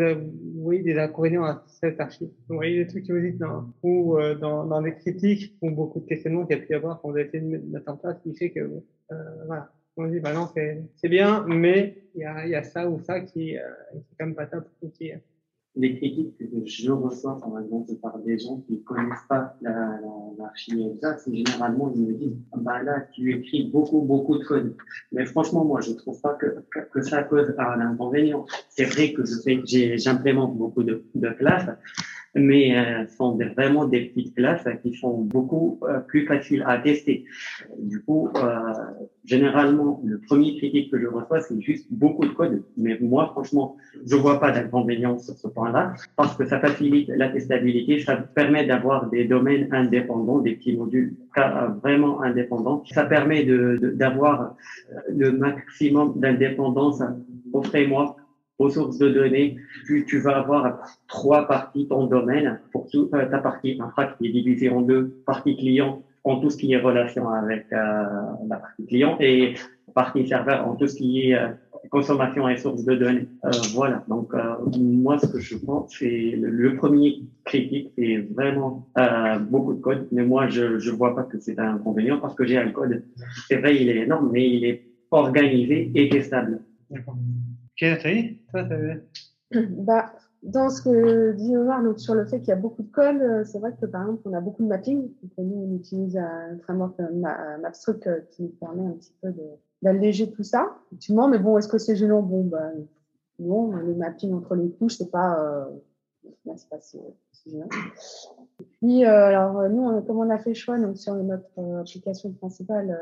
voyez 0.61 0.83
des 0.83 0.97
inconvénients 0.97 1.45
à 1.45 1.63
cette 1.65 2.01
archive 2.01 2.27
Vous 2.49 2.55
voyez 2.55 2.83
des 2.83 2.87
trucs 2.87 3.07
que 3.07 3.13
vous 3.13 3.21
dites 3.21 3.37
dans, 3.37 3.71
ou 3.83 4.17
euh, 4.17 4.35
dans, 4.35 4.81
des 4.81 4.95
critiques 4.95 5.55
ou 5.61 5.71
beaucoup 5.71 6.01
de 6.01 6.05
questionnements 6.05 6.45
qu'il 6.45 6.57
y 6.57 6.59
a 6.59 6.63
pu 6.63 6.73
y 6.73 6.75
avoir 6.75 6.99
quand 6.99 7.09
vous 7.09 7.15
avez 7.15 7.27
essayé 7.27 7.41
de 7.41 7.71
mettre 7.71 7.89
en 7.89 7.95
place, 7.95 8.17
qui 8.21 8.35
fait 8.35 8.49
que 8.49 8.59
euh, 8.59 9.15
voilà, 9.45 9.71
on 9.95 10.05
dit 10.07 10.19
bah 10.19 10.33
non 10.33 10.49
c'est 10.53 11.09
bien, 11.09 11.45
mais 11.47 12.03
il 12.15 12.21
y 12.21 12.55
a, 12.55 12.63
ça 12.63 12.89
ou 12.89 12.99
ça 12.99 13.21
qui, 13.21 13.57
euh, 13.57 13.61
qui 13.93 13.97
est 13.97 14.15
quand 14.19 14.25
même 14.25 14.35
pas 14.35 14.47
top, 14.47 14.67
qui, 14.93 15.13
euh, 15.13 15.17
Les 15.77 15.95
critiques 15.95 16.37
que 16.37 16.65
je 16.65 16.91
reçois, 16.91 17.39
par 17.39 17.57
exemple, 17.61 17.95
par 18.01 18.19
des 18.19 18.37
gens 18.37 18.59
qui 18.67 18.73
ne 18.73 18.79
connaissent 18.79 19.27
pas 19.29 19.55
la, 19.61 19.99
exact, 20.69 21.21
généralement, 21.31 21.91
ils 21.95 22.01
me 22.01 22.13
disent, 22.13 22.37
Ah 22.51 22.57
bah 22.59 22.83
là, 22.83 23.01
tu 23.13 23.33
écris 23.33 23.69
beaucoup, 23.71 24.01
beaucoup 24.01 24.37
de 24.37 24.43
code. 24.43 24.75
Mais 25.11 25.25
franchement, 25.25 25.63
moi, 25.65 25.81
je 25.81 25.91
trouve 25.91 26.19
pas 26.21 26.33
que, 26.35 26.47
que, 26.91 27.01
ça 27.01 27.23
cause 27.23 27.53
un 27.57 27.81
inconvénient. 27.81 28.45
C'est 28.69 28.85
vrai 28.85 29.13
que 29.13 29.25
je 29.25 29.35
fais, 29.43 29.97
j'implémente 29.97 30.57
beaucoup 30.57 30.83
de 30.83 31.29
classes, 31.37 31.69
mais 32.35 32.75
euh, 32.77 33.05
sont 33.07 33.37
vraiment 33.55 33.85
des 33.85 34.05
petites 34.05 34.35
classes 34.35 34.67
qui 34.81 34.93
sont 34.95 35.19
beaucoup 35.19 35.79
euh, 35.83 35.99
plus 35.99 36.25
faciles 36.25 36.63
à 36.65 36.77
tester. 36.79 37.25
Du 37.79 38.01
coup, 38.01 38.29
euh, 38.35 38.59
généralement, 39.23 40.01
le 40.03 40.19
premier 40.19 40.57
critique 40.57 40.91
que 40.91 40.99
je 40.99 41.07
reçois, 41.07 41.41
c'est 41.41 41.59
juste 41.61 41.87
beaucoup 41.91 42.25
de 42.25 42.31
code. 42.31 42.63
Mais 42.77 42.97
moi, 43.01 43.29
franchement, 43.33 43.77
je 44.05 44.15
vois 44.15 44.39
pas 44.39 44.51
d'inconvénient 44.51 45.17
sur 45.19 45.35
ce 45.35 45.47
point-là 45.47 45.93
parce 46.15 46.35
que 46.35 46.45
ça 46.45 46.59
facilite 46.59 47.07
la 47.09 47.29
testabilité, 47.29 47.99
ça 47.99 48.17
permet 48.17 48.65
d'avoir 48.65 49.09
des 49.09 49.25
domaines 49.25 49.67
indépendants, 49.71 50.39
des 50.39 50.55
petits 50.55 50.75
modules 50.75 51.15
vraiment 51.83 52.21
indépendants. 52.21 52.83
Ça 52.91 53.05
permet 53.05 53.43
de, 53.43 53.77
de- 53.81 53.91
d'avoir 53.91 54.55
euh, 54.91 54.95
le 55.09 55.31
maximum 55.31 56.13
d'indépendance 56.19 57.01
au 57.53 57.61
framework, 57.61 58.17
aux 58.59 58.69
sources 58.69 58.97
de 58.97 59.09
données. 59.09 59.57
Tu, 59.85 60.05
tu 60.05 60.19
vas 60.19 60.37
avoir 60.37 60.79
trois 61.07 61.47
parties 61.47 61.87
ton 61.87 62.07
domaine 62.07 62.59
pour 62.71 62.89
tout, 62.89 63.09
euh, 63.13 63.25
ta 63.29 63.39
partie 63.39 63.77
infra 63.81 64.07
qui 64.07 64.27
est 64.27 64.31
divisée 64.31 64.69
en 64.69 64.81
deux, 64.81 65.21
partie 65.25 65.55
client 65.57 66.03
en 66.23 66.39
tout 66.39 66.49
ce 66.49 66.57
qui 66.57 66.71
est 66.71 66.77
relation 66.77 67.29
avec 67.29 67.65
euh, 67.73 68.03
la 68.47 68.57
partie 68.57 68.85
client 68.85 69.17
et 69.19 69.55
partie 69.93 70.25
serveur 70.27 70.67
en 70.67 70.75
tout 70.75 70.87
ce 70.87 70.95
qui 70.95 71.29
est 71.29 71.35
euh, 71.35 71.49
consommation 71.89 72.47
et 72.47 72.57
sources 72.57 72.85
de 72.85 72.95
données. 72.95 73.27
Euh, 73.45 73.51
voilà. 73.73 74.03
Donc 74.07 74.33
euh, 74.33 74.55
moi, 74.79 75.17
ce 75.19 75.27
que 75.27 75.39
je 75.39 75.57
pense, 75.57 75.93
c'est 75.99 76.31
le, 76.39 76.49
le 76.49 76.75
premier 76.75 77.23
critique, 77.43 77.91
c'est 77.97 78.17
vraiment 78.33 78.87
euh, 78.97 79.37
beaucoup 79.39 79.73
de 79.73 79.81
code. 79.81 80.07
Mais 80.11 80.23
moi, 80.23 80.47
je 80.47 80.79
je 80.79 80.91
vois 80.91 81.13
pas 81.13 81.23
que 81.23 81.39
c'est 81.39 81.59
un 81.59 81.75
inconvénient 81.75 82.19
parce 82.19 82.35
que 82.35 82.45
j'ai 82.45 82.57
un 82.57 82.71
code. 82.71 83.03
C'est 83.47 83.57
vrai, 83.57 83.75
il 83.75 83.89
est 83.89 83.97
énorme, 83.97 84.29
mais 84.31 84.49
il 84.49 84.63
est 84.65 84.85
organisé 85.11 85.91
et 85.93 86.09
testable. 86.09 86.61
D'accord. 86.89 87.15
Bah, 89.51 90.13
dans 90.41 90.69
ce 90.69 90.81
que 90.81 91.31
dit 91.33 91.55
Omar, 91.55 91.81
sur 91.99 92.15
le 92.15 92.25
fait 92.25 92.39
qu'il 92.39 92.49
y 92.49 92.51
a 92.51 92.55
beaucoup 92.57 92.83
de 92.83 92.91
code, 92.91 93.21
euh, 93.21 93.43
c'est 93.45 93.59
vrai 93.59 93.73
que 93.79 93.85
par 93.85 94.01
exemple, 94.01 94.21
on 94.25 94.33
a 94.33 94.41
beaucoup 94.41 94.63
de 94.63 94.67
mapping. 94.67 95.09
Nous, 95.37 95.55
on 95.55 95.75
utilise 95.75 96.17
un 96.17 96.57
framework 96.63 96.99
euh, 96.99 97.07
Ma- 97.13 97.57
Mapstruct 97.59 98.07
euh, 98.07 98.21
qui 98.31 98.43
nous 98.43 98.49
permet 98.49 98.85
un 98.85 98.91
petit 98.93 99.13
peu 99.21 99.33
d'alléger 99.81 100.31
tout 100.31 100.43
ça, 100.43 100.77
effectivement. 100.87 101.27
Mais 101.27 101.39
bon, 101.39 101.57
est-ce 101.57 101.67
que 101.67 101.77
c'est 101.77 101.95
gênant? 101.95 102.21
Bon, 102.21 102.43
bah, 102.43 102.71
non, 103.39 103.71
le 103.71 103.93
mapping 103.95 104.33
entre 104.33 104.55
les 104.55 104.69
couches, 104.71 104.97
c'est 104.97 105.11
pas, 105.11 105.69
c'est 106.55 106.69
pas 106.69 106.79
si, 106.79 106.97
si 107.31 107.51
gênant. 107.51 107.69
Puis, 108.79 109.05
alors, 109.05 109.69
nous, 109.69 109.83
on- 109.83 110.01
comme 110.01 110.17
on 110.17 110.29
a 110.29 110.37
fait 110.39 110.51
le 110.51 110.55
choix 110.55 110.77
donc, 110.79 110.97
sur 110.97 111.15
notre 111.15 111.79
application 111.79 112.31
principale 112.33 112.97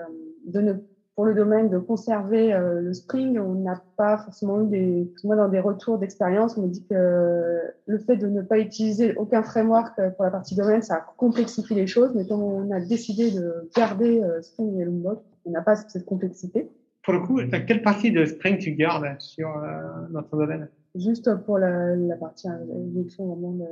de 0.46 0.62
ne 0.62 0.74
pour 1.16 1.26
le 1.26 1.34
domaine 1.34 1.70
de 1.70 1.78
conserver 1.78 2.54
euh, 2.54 2.82
le 2.82 2.94
Spring, 2.94 3.38
on 3.38 3.56
n'a 3.56 3.82
pas 3.98 4.18
forcément 4.18 4.62
eu 4.64 4.68
des, 4.68 5.14
moi 5.24 5.36
dans 5.36 5.50
des 5.50 5.60
retours 5.60 5.98
d'expérience, 5.98 6.58
on 6.58 6.64
me 6.64 6.68
dit 6.70 6.86
que 6.90 7.60
le 7.86 7.98
fait 8.00 8.16
de 8.16 8.28
ne 8.28 8.42
pas 8.42 8.60
utiliser 8.60 9.14
aucun 9.16 9.44
framework 9.44 10.00
euh, 10.00 10.10
pour 10.12 10.24
la 10.24 10.32
partie 10.32 10.56
domaine, 10.56 10.82
ça 10.82 11.06
complexifie 11.18 11.76
les 11.76 11.88
choses, 11.88 12.12
mais 12.16 12.26
comme 12.26 12.42
on 12.42 12.72
a 12.72 12.80
décidé 12.80 13.32
de 13.32 13.70
garder 13.76 14.22
euh, 14.24 14.42
Spring 14.42 14.80
et 14.80 14.86
Lombok, 14.86 15.22
on 15.46 15.52
n'a 15.52 15.62
pas 15.62 15.76
cette 15.76 16.06
complexité. 16.06 16.72
Pour 17.04 17.14
le 17.14 17.20
coup, 17.20 17.40
quelle 17.68 17.82
partie 17.82 18.12
de 18.12 18.26
Spring 18.26 18.58
tu 18.58 18.72
gardes 18.74 19.16
sur 19.20 19.50
euh, 19.50 19.82
notre 20.12 20.38
domaine? 20.38 20.70
Juste 20.96 21.34
pour 21.46 21.58
la, 21.58 21.96
la 21.96 22.16
partie 22.16 22.48
injection 22.48 23.26
vraiment 23.28 23.52
de, 23.52 23.66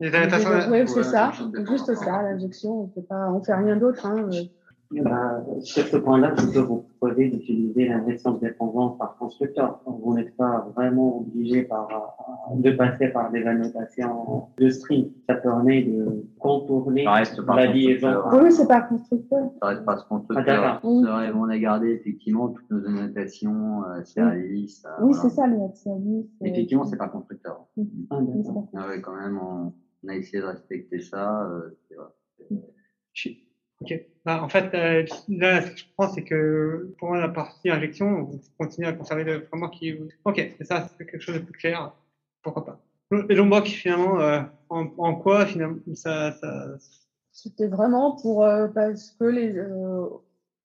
Les 0.00 0.10
Ouais, 0.10 0.86
c'est 0.86 1.02
ça, 1.02 1.32
juste 1.68 1.94
ça, 1.94 2.22
l'injection, 2.22 2.82
on 2.82 2.88
fait 2.88 3.06
pas, 3.06 3.30
on 3.30 3.42
fait 3.42 3.54
rien 3.54 3.76
d'autre, 3.76 4.06
hein. 4.06 4.28
Euh, 4.92 5.02
Bah, 5.04 5.44
sur 5.60 5.86
ce 5.86 5.96
point-là, 5.96 6.34
je 6.36 6.46
peux 6.52 6.60
vous 6.60 6.84
proposer 6.98 7.28
d'utiliser 7.28 7.86
la 7.88 8.04
gestion 8.06 8.32
de 8.32 8.40
dépendance 8.40 8.98
par 8.98 9.16
constructeur. 9.18 9.80
Vous 9.86 10.14
n'êtes 10.14 10.36
pas 10.36 10.68
vraiment 10.74 11.18
obligé 11.20 11.62
par, 11.62 11.88
euh, 12.50 12.56
de 12.56 12.72
passer 12.72 13.08
par 13.08 13.30
des 13.30 13.44
annotations 13.44 14.48
de 14.58 14.68
string. 14.68 15.12
Ça 15.28 15.36
permet 15.36 15.82
de 15.84 16.24
contourner 16.40 17.04
Ça 17.04 17.12
reste 17.12 17.40
par 17.46 17.56
la 17.56 17.66
liaison. 17.66 18.08
Oui, 18.32 18.50
c'est 18.50 18.66
pas 18.66 18.80
constructeur. 18.80 19.50
Ça 19.62 19.68
reste 19.68 19.82
Ah, 19.86 19.96
constructeur. 20.08 20.80
Oui. 20.82 21.04
Aurait- 21.06 21.32
on 21.32 21.44
a 21.48 21.58
gardé 21.58 21.90
effectivement 21.90 22.48
toutes 22.48 22.70
nos 22.70 22.84
annotations, 22.86 23.84
euh, 23.84 24.02
services. 24.02 24.84
euh, 24.86 25.04
Oui, 25.04 25.12
voilà. 25.14 25.22
c'est 25.22 25.30
ça, 25.36 25.46
le 25.46 25.56
service. 25.74 26.26
euh, 26.42 26.46
Effectivement, 26.46 26.84
c'est 26.84 26.96
pas 26.96 27.08
constructeur. 27.08 27.64
Ah, 28.10 28.16
pas- 28.16 28.64
Ah 28.74 28.88
ouais, 28.88 29.00
quand 29.00 29.14
même, 29.14 29.38
on, 29.40 29.72
on 30.04 30.08
a 30.08 30.16
essayé 30.16 30.42
de 30.42 30.48
respecter 30.48 30.98
ça. 31.00 31.46
Euh, 31.48 31.78
c'est 31.88 31.94
vrai. 31.94 32.06
Ok. 33.80 33.94
Bah, 34.24 34.42
en 34.42 34.48
fait, 34.48 34.74
euh, 34.74 35.06
là, 35.28 35.62
ce 35.62 35.70
que 35.70 35.76
je 35.78 35.84
pense, 35.96 36.14
c'est 36.14 36.24
que 36.24 36.94
pour 36.98 37.08
moi, 37.08 37.18
la 37.18 37.28
partie 37.28 37.70
injection, 37.70 38.30
on 38.30 38.40
continue 38.58 38.86
à 38.86 38.92
conserver 38.92 39.24
le 39.24 39.40
framework 39.42 39.74
qui. 39.74 39.94
Ok, 40.24 40.54
c'est 40.58 40.64
ça, 40.64 40.88
c'est 40.98 41.06
quelque 41.06 41.22
chose 41.22 41.36
de 41.36 41.40
plus 41.40 41.58
clair. 41.58 41.92
Pourquoi 42.42 42.64
pas. 42.64 42.80
Et 43.28 43.34
Lombok, 43.34 43.66
finalement, 43.66 44.20
euh, 44.20 44.40
en, 44.68 44.88
en 44.98 45.14
quoi, 45.14 45.46
finalement, 45.46 45.78
ça, 45.94 46.32
ça, 46.32 46.76
C'était 47.32 47.66
vraiment 47.68 48.16
pour 48.16 48.44
euh, 48.44 48.68
parce 48.68 49.12
que 49.18 49.24
les 49.24 49.58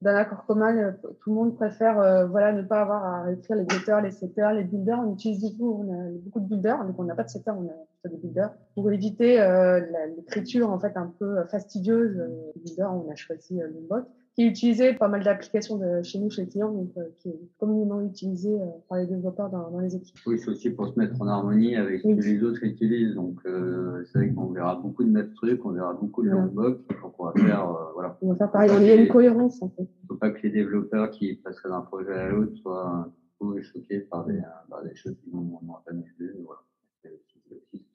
euh, 0.04 0.06
d'un 0.06 0.16
accord 0.16 0.46
commun, 0.46 0.78
euh, 0.78 0.92
tout 1.22 1.30
le 1.30 1.36
monde 1.36 1.56
préfère 1.56 2.00
euh, 2.00 2.26
voilà 2.28 2.54
ne 2.54 2.62
pas 2.62 2.82
avoir 2.82 3.06
à 3.06 3.32
écrire 3.32 3.58
les 3.58 3.66
getters, 3.70 4.02
les 4.02 4.12
setters, 4.12 4.54
les 4.54 4.64
builders. 4.64 5.00
On 5.00 5.14
utilise 5.14 5.42
beaucoup, 5.58 5.84
on 5.84 5.94
a 5.94 6.12
beaucoup 6.24 6.40
de 6.40 6.48
builders, 6.48 6.86
donc 6.86 7.00
on 7.00 7.04
n'a 7.04 7.16
pas 7.16 7.24
de 7.24 7.30
setters, 7.30 7.56
on 7.58 7.66
a 7.66 7.74
plutôt 8.02 8.16
des 8.16 8.22
builders 8.22 8.52
pour 8.74 8.92
éviter 8.92 9.42
euh, 9.42 9.82
l'écriture 10.16 10.70
en 10.70 10.80
fait 10.80 10.96
un 10.96 11.14
peu 11.20 11.44
fastidieuse. 11.46 12.18
Euh, 12.18 12.86
on 12.88 13.10
a 13.10 13.16
choisi 13.16 13.62
euh, 13.62 13.68
Lombok 13.68 14.06
qui 14.36 14.44
est 14.44 14.48
utilisé 14.48 14.94
par 14.94 15.08
mal 15.10 15.24
d'applications 15.24 15.80
chez 16.04 16.20
nous, 16.20 16.30
chez 16.30 16.42
les 16.44 16.50
clients, 16.50 16.72
donc 16.72 16.90
euh, 16.98 17.06
qui 17.20 17.30
est 17.30 17.40
communément 17.58 18.02
utilisé 18.02 18.54
euh, 18.54 18.66
par 18.90 18.98
les 18.98 19.08
développeurs 19.08 19.50
dans, 19.50 19.72
dans 19.72 19.80
les 19.80 19.96
équipes. 19.96 20.18
Oui, 20.28 20.38
c'est 20.38 20.50
aussi 20.50 20.70
pour 20.72 20.90
se 20.90 21.00
mettre 21.00 21.22
en 21.22 21.28
harmonie 21.28 21.78
avec 21.78 22.02
ce 22.02 22.08
Oui. 22.08 22.18
que 22.18 22.22
les 22.22 22.44
autres 22.44 22.62
utilisent. 22.64 23.16
Donc, 23.16 23.40
euh, 23.46 24.04
c'est 24.12 24.20
vrai 24.20 24.34
qu'on 24.34 24.48
verra 24.48 24.76
beaucoup 24.76 25.06
de 25.06 25.10
même 25.10 25.32
trucs, 25.36 25.66
on 25.66 25.72
verra 25.72 25.94
beaucoup 25.94 26.22
de 26.22 26.30
Ouais. 26.30 26.36
Lombok. 26.36 26.80
Donc, 27.02 27.14
on 27.18 27.26
va 27.28 27.32
faire, 27.34 27.78
voilà. 27.94 28.18
On 28.22 28.30
va 28.32 28.36
faire 28.36 28.52
pareil, 28.52 28.72
il 28.82 28.86
y 28.88 28.92
a 28.92 28.96
une 28.96 29.08
cohérence 29.08 29.62
en 29.62 29.70
fait. 29.70 29.88
faut 30.08 30.16
pas 30.16 30.32
que 30.32 30.42
les 30.44 30.52
développeurs 30.52 31.12
qui 31.12 31.36
passeraient 31.36 31.70
d'un 31.70 31.82
projet 31.82 32.12
à 32.14 32.28
l'autre 32.30 32.54
soient 32.58 33.10
peu 33.40 33.62
choqués 33.62 34.00
par 34.02 34.26
des, 34.26 34.40
par 34.70 34.84
des 34.84 34.96
choses 34.96 35.16
n'ont 35.32 35.44
n'ont 35.62 35.76
jamais 35.88 36.04
vues. 36.20 36.36
Voilà. 36.46 36.60
C'est 37.02 37.10
aussi- 37.10 37.42
c'est 37.48 37.56
aussi- 37.56 37.86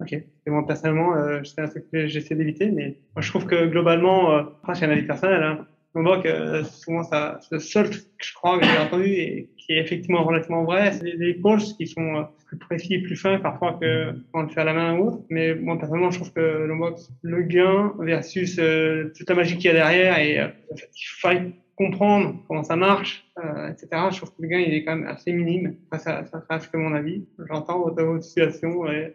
Ok. 0.00 0.12
Et 0.12 0.50
moi, 0.50 0.66
personnellement, 0.66 1.16
euh, 1.16 1.42
c'est 1.44 1.60
un 1.60 1.68
truc 1.68 1.90
que 1.90 2.06
j'essaie 2.06 2.34
d'éviter, 2.34 2.70
mais 2.70 2.98
moi, 3.14 3.22
je 3.22 3.30
trouve 3.30 3.46
que 3.46 3.66
globalement, 3.66 4.32
euh, 4.32 4.42
après, 4.62 4.74
c'est 4.74 4.86
un 4.86 4.90
avis 4.90 5.06
personnel, 5.06 5.42
hein. 5.42 5.66
Lombok, 5.94 6.24
euh, 6.24 6.64
souvent, 6.64 7.02
ça, 7.02 7.38
le 7.50 7.58
seul 7.58 7.90
truc 7.90 8.02
que 8.02 8.26
je 8.26 8.32
crois 8.32 8.58
que 8.58 8.64
j'ai 8.64 8.78
entendu 8.78 9.08
et 9.08 9.50
qui 9.58 9.72
est 9.72 9.80
effectivement 9.80 10.24
relativement 10.24 10.64
vrai, 10.64 10.92
c'est 10.92 11.04
les, 11.04 11.38
calls 11.40 11.60
qui 11.76 11.86
sont 11.86 12.16
euh, 12.16 12.22
plus 12.46 12.56
précis 12.56 12.98
plus 12.98 13.16
fins 13.16 13.38
parfois 13.38 13.78
que 13.80 14.12
quand 14.32 14.40
on 14.40 14.42
le 14.44 14.48
fait 14.48 14.62
à 14.62 14.64
la 14.64 14.72
main 14.72 14.98
ou 14.98 15.08
autre. 15.08 15.24
Mais 15.28 15.54
moi, 15.54 15.78
personnellement, 15.78 16.10
je 16.10 16.20
trouve 16.20 16.32
que 16.32 16.40
Lombok, 16.40 16.98
le 17.20 17.42
gain 17.42 17.92
versus 17.98 18.58
euh, 18.58 19.12
toute 19.16 19.28
la 19.28 19.36
magie 19.36 19.56
qu'il 19.56 19.66
y 19.66 19.68
a 19.68 19.74
derrière 19.74 20.18
et 20.18 20.40
euh, 20.40 20.48
le 20.70 20.76
fait 20.76 20.90
qu'il 20.90 21.08
faille 21.20 21.52
comprendre 21.76 22.36
comment 22.48 22.62
ça 22.62 22.76
marche, 22.76 23.30
euh, 23.38 23.68
etc. 23.68 23.88
Je 24.10 24.16
trouve 24.16 24.30
que 24.30 24.42
le 24.42 24.48
gain, 24.48 24.60
il 24.60 24.72
est 24.72 24.84
quand 24.84 24.96
même 24.96 25.06
assez 25.06 25.32
minime. 25.32 25.76
Ça, 25.92 26.24
ça 26.24 26.44
reste 26.48 26.70
que 26.70 26.76
mon 26.78 26.94
avis. 26.94 27.26
J'entends 27.50 27.80
votre, 27.80 28.22
situation 28.22 28.86
et 28.90 29.02
le 29.04 29.14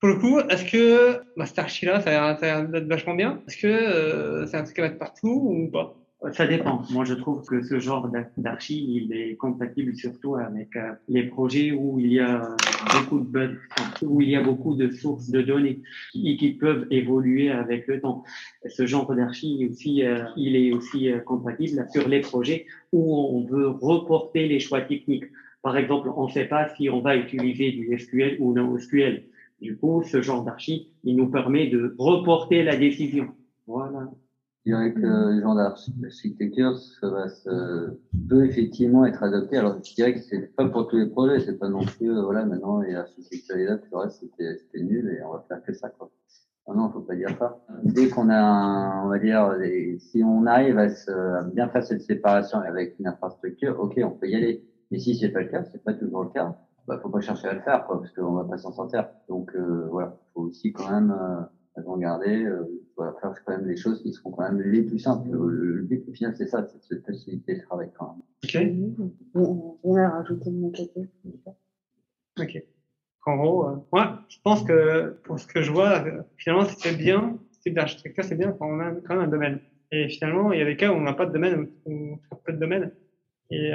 Pour 0.00 0.08
le 0.10 0.16
coup, 0.16 0.38
est-ce 0.38 0.70
que 0.70 1.22
bah, 1.36 1.46
cette 1.46 1.58
archi-là, 1.58 2.00
ça 2.00 2.24
a 2.24 2.40
l'air 2.40 2.68
d'être 2.68 2.86
vachement 2.86 3.14
bien? 3.14 3.40
Est-ce 3.46 3.56
que 3.56 3.66
euh, 3.66 4.46
c'est 4.46 4.56
un 4.56 4.64
truc 4.64 4.78
à 4.78 4.82
mettre 4.82 4.98
partout 4.98 5.28
ou 5.28 5.68
pas? 5.68 5.96
Ça 6.32 6.46
dépend. 6.46 6.82
Moi, 6.90 7.04
je 7.04 7.14
trouve 7.14 7.44
que 7.44 7.62
ce 7.62 7.78
genre 7.78 8.10
d'archi, 8.36 8.84
il 8.88 9.12
est 9.12 9.36
compatible 9.36 9.94
surtout 9.94 10.36
avec 10.36 10.74
euh, 10.74 10.92
les 11.08 11.24
projets 11.24 11.72
où 11.72 12.00
il 12.00 12.12
y 12.12 12.20
a 12.20 12.56
beaucoup 12.92 13.20
de 13.20 13.26
bugs, 13.26 13.56
où 14.02 14.22
il 14.22 14.30
y 14.30 14.36
a 14.36 14.42
beaucoup 14.42 14.74
de 14.74 14.90
sources 14.90 15.28
de 15.30 15.42
données 15.42 15.82
et 16.14 16.36
qui 16.36 16.52
peuvent 16.52 16.86
évoluer 16.90 17.50
avec 17.50 17.86
le 17.86 18.00
temps. 18.00 18.24
Ce 18.66 18.86
genre 18.86 19.14
d'archi 19.14 19.70
euh, 20.02 20.24
il 20.36 20.56
est 20.56 20.72
aussi 20.72 21.12
euh, 21.12 21.20
compatible 21.20 21.86
sur 21.92 22.08
les 22.08 22.20
projets 22.20 22.66
où 22.92 23.14
on 23.14 23.44
veut 23.44 23.68
reporter 23.68 24.48
les 24.48 24.58
choix 24.58 24.80
techniques. 24.80 25.26
Par 25.66 25.76
exemple, 25.76 26.12
on 26.16 26.28
ne 26.28 26.30
sait 26.30 26.44
pas 26.44 26.68
si 26.76 26.88
on 26.88 27.00
va 27.00 27.16
utiliser 27.16 27.72
du 27.72 27.98
SQL 27.98 28.36
ou 28.38 28.52
non 28.52 28.78
SQL. 28.78 29.24
Du 29.60 29.76
coup, 29.76 30.04
ce 30.04 30.22
genre 30.22 30.44
d'archi, 30.44 30.92
il 31.02 31.16
nous 31.16 31.28
permet 31.28 31.66
de 31.66 31.92
reporter 31.98 32.62
la 32.62 32.76
décision. 32.76 33.30
Voilà. 33.66 34.08
Je 34.64 34.70
dirais 34.70 34.92
que 34.94 35.00
le 35.00 35.40
genre 35.40 35.56
d'architecture, 35.56 36.78
ça 36.78 37.26
peut 38.28 38.46
effectivement 38.46 39.06
être 39.06 39.24
adopté. 39.24 39.56
Alors, 39.56 39.82
je 39.82 39.92
dirais 39.92 40.14
que 40.14 40.20
c'est 40.20 40.54
pas 40.54 40.68
pour 40.68 40.86
tous 40.86 40.98
les 40.98 41.06
projets, 41.06 41.40
c'est 41.40 41.58
pas 41.58 41.68
non 41.68 41.84
plus, 41.84 42.16
euh, 42.16 42.22
voilà, 42.22 42.46
maintenant, 42.46 42.80
il 42.84 42.92
y 42.92 42.94
a 42.94 42.98
l'architecture 42.98 43.56
est 43.56 43.64
là, 43.64 43.76
tout 43.78 43.88
le 43.90 43.98
reste, 43.98 44.20
c'était, 44.20 44.84
nul 44.84 45.18
et 45.18 45.24
on 45.24 45.32
va 45.32 45.44
faire 45.48 45.64
que 45.64 45.72
ça, 45.72 45.88
quoi. 45.88 46.12
Non, 46.68 46.76
non, 46.76 46.90
faut 46.92 47.00
pas 47.00 47.16
dire 47.16 47.36
ça. 47.40 47.58
Dès 47.82 48.08
qu'on 48.08 48.30
a, 48.30 49.02
on 49.04 49.08
va 49.08 49.18
dire, 49.18 49.52
si 49.98 50.22
on 50.22 50.46
arrive 50.46 50.78
à 50.78 51.42
bien 51.42 51.68
faire 51.70 51.82
cette 51.82 52.02
séparation 52.02 52.60
avec 52.60 53.00
une 53.00 53.08
infrastructure, 53.08 53.80
ok, 53.80 54.00
on 54.04 54.12
peut 54.12 54.28
y 54.28 54.36
aller. 54.36 54.64
Mais 54.90 54.98
si 54.98 55.16
c'est 55.16 55.30
pas 55.30 55.40
le 55.40 55.48
cas, 55.48 55.64
c'est 55.64 55.82
pas 55.82 55.94
toujours 55.94 56.24
le 56.24 56.30
cas, 56.30 56.56
bah, 56.86 56.98
faut 57.02 57.08
pas 57.08 57.20
chercher 57.20 57.48
à 57.48 57.54
le 57.54 57.60
faire, 57.60 57.84
quoi, 57.86 58.00
parce 58.00 58.12
qu'on 58.12 58.32
va 58.32 58.44
pas 58.44 58.58
s'en 58.58 58.72
sortir. 58.72 59.08
Donc, 59.28 59.54
euh, 59.54 59.88
voilà, 59.90 60.16
faut 60.32 60.42
aussi 60.42 60.72
quand 60.72 60.90
même, 60.90 61.10
euh, 61.10 61.42
avant-garder, 61.76 62.44
euh, 62.44 62.64
voilà, 62.96 63.14
faire 63.20 63.34
quand 63.44 63.56
même 63.56 63.66
des 63.66 63.76
choses 63.76 64.02
qui 64.02 64.12
seront 64.12 64.30
quand 64.30 64.44
même 64.44 64.60
les 64.60 64.82
plus 64.82 64.98
simples. 64.98 65.28
Le, 65.30 65.82
but 65.82 66.10
final, 66.12 66.34
c'est 66.36 66.46
ça, 66.46 66.66
c'est 66.80 66.96
de 66.96 67.00
faciliter 67.00 67.56
le 67.56 67.62
travail 67.62 67.90
quand 67.98 68.16
même. 68.54 68.94
Ok. 68.94 69.16
On 69.84 69.96
a 69.96 70.08
rajouté 70.08 70.50
mon 70.50 70.70
côté. 70.70 71.08
Ok. 72.40 72.62
En 73.26 73.36
gros, 73.36 73.68
euh, 73.68 73.76
moi, 73.92 74.20
je 74.28 74.36
pense 74.42 74.62
que 74.62 75.18
pour 75.24 75.38
ce 75.38 75.46
que 75.46 75.60
je 75.60 75.72
vois, 75.72 76.04
euh, 76.06 76.22
finalement, 76.36 76.64
c'était 76.64 76.96
bien, 76.96 77.38
ce 77.50 77.60
type 77.60 77.74
d'architecture, 77.74 78.24
c'est 78.24 78.36
bien 78.36 78.52
quand 78.52 78.66
on 78.68 78.78
a 78.78 78.92
quand 78.92 79.16
même 79.16 79.24
un 79.24 79.28
domaine. 79.28 79.60
Et 79.90 80.08
finalement, 80.08 80.52
il 80.52 80.60
y 80.60 80.62
a 80.62 80.64
des 80.64 80.76
cas 80.76 80.90
où 80.90 80.94
on 80.94 81.00
n'a 81.00 81.12
pas 81.12 81.26
de 81.26 81.32
domaine, 81.32 81.68
ou 81.86 82.18
très 82.30 82.40
peu 82.44 82.52
de 82.52 82.58
domaine. 82.58 82.92
Et 83.50 83.72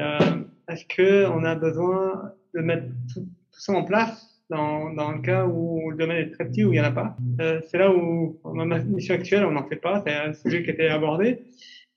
euh, 0.72 0.74
est-ce 0.74 0.86
que 0.86 1.28
on 1.28 1.44
a 1.44 1.56
besoin 1.56 2.34
de 2.54 2.62
mettre 2.62 2.88
tout, 3.14 3.28
ça 3.52 3.74
en 3.74 3.84
place 3.84 4.28
dans, 4.50 4.90
le 4.90 5.22
cas 5.22 5.46
où 5.46 5.92
le 5.92 5.98
domaine 5.98 6.18
est 6.18 6.32
très 6.32 6.46
petit, 6.46 6.66
où 6.66 6.74
il 6.74 6.80
n'y 6.80 6.82
en 6.82 6.86
a 6.86 6.92
pas? 6.92 7.16
Euh, 7.40 7.62
c'est 7.70 7.78
là 7.78 7.92
où, 7.92 8.40
dans 8.44 8.66
ma 8.66 8.80
mission 8.80 9.16
actuelle, 9.16 9.46
on 9.46 9.52
n'en 9.52 9.66
fait 9.68 9.78
pas. 9.78 10.04
C'est 10.06 10.14
un 10.14 10.34
sujet 10.34 10.64
qui 10.64 10.72
a 10.72 10.74
été 10.74 10.88
abordé. 10.90 11.40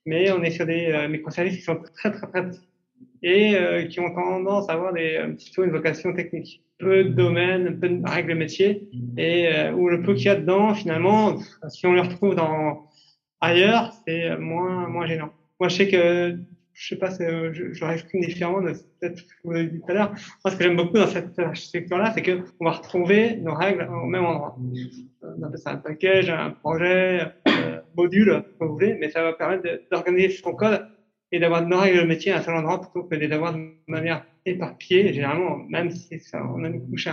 Mais 0.06 0.30
on 0.32 0.42
est 0.42 0.50
sur 0.50 0.66
des 0.66 0.86
euh, 0.92 1.08
microservices 1.08 1.56
qui 1.56 1.62
sont 1.62 1.76
très, 1.96 2.12
très, 2.12 2.26
très 2.26 2.50
petits 2.50 2.68
et 3.22 3.56
euh, 3.56 3.84
qui 3.86 4.00
ont 4.00 4.14
tendance 4.14 4.68
à 4.68 4.74
avoir 4.74 4.92
peu 4.92 5.64
une 5.64 5.70
vocation 5.70 6.12
technique. 6.12 6.62
Peu 6.78 7.04
de 7.04 7.08
domaines, 7.10 7.80
peu 7.80 7.88
de 7.88 8.06
règles 8.06 8.34
métiers 8.34 8.88
et 9.16 9.48
euh, 9.48 9.72
où 9.72 9.88
le 9.88 10.02
peu 10.02 10.14
qu'il 10.14 10.26
y 10.26 10.28
a 10.28 10.34
dedans, 10.34 10.74
finalement, 10.74 11.38
si 11.68 11.86
on 11.86 11.92
le 11.92 12.02
retrouve 12.02 12.36
ailleurs, 13.40 13.92
c'est 14.06 14.36
moins, 14.36 14.88
moins 14.88 15.06
gênant. 15.06 15.30
Moi, 15.58 15.68
je 15.68 15.76
sais 15.76 15.88
que 15.88 16.36
je 16.74 16.88
sais 16.88 16.96
pas, 16.96 17.08
j'aurais 17.72 17.94
exprimé 17.94 18.26
différemment 18.26 18.60
de 18.60 18.72
peut-être 19.00 19.18
ce 19.18 19.22
que 19.22 19.34
vous 19.44 19.52
avez 19.52 19.66
dit 19.66 19.80
tout 19.80 19.90
à 19.90 19.94
l'heure. 19.94 20.10
Moi, 20.10 20.50
ce 20.50 20.56
que 20.56 20.64
j'aime 20.64 20.76
beaucoup 20.76 20.98
dans 20.98 21.06
cette 21.06 21.38
architecture-là, 21.38 22.12
c'est 22.14 22.22
qu'on 22.22 22.64
va 22.64 22.72
retrouver 22.72 23.36
nos 23.36 23.54
règles 23.54 23.88
au 23.88 24.06
même 24.06 24.24
endroit. 24.24 24.56
On 25.22 25.42
appelle 25.44 25.58
ça 25.58 25.70
un 25.70 25.76
package, 25.76 26.30
un 26.30 26.50
projet, 26.50 27.20
un 27.46 27.82
module, 27.96 28.44
comme 28.58 28.68
vous 28.68 28.74
voulez, 28.74 28.96
mais 29.00 29.08
ça 29.08 29.22
va 29.22 29.32
permettre 29.32 29.62
d'organiser 29.90 30.30
son 30.30 30.52
code 30.52 30.88
et 31.30 31.38
d'avoir 31.38 31.66
nos 31.66 31.78
règles 31.78 32.00
de 32.00 32.06
métier 32.06 32.32
à 32.32 32.38
un 32.38 32.42
seul 32.42 32.56
endroit 32.56 32.80
plutôt 32.80 33.04
que 33.04 33.14
d'avoir 33.14 33.54
de 33.54 33.60
manière 33.86 34.26
éparpillée. 34.44 35.12
Généralement, 35.12 35.58
même 35.68 35.90
si 35.90 36.20
on 36.34 36.64
a 36.64 36.68
une 36.68 36.90
couche, 36.90 37.08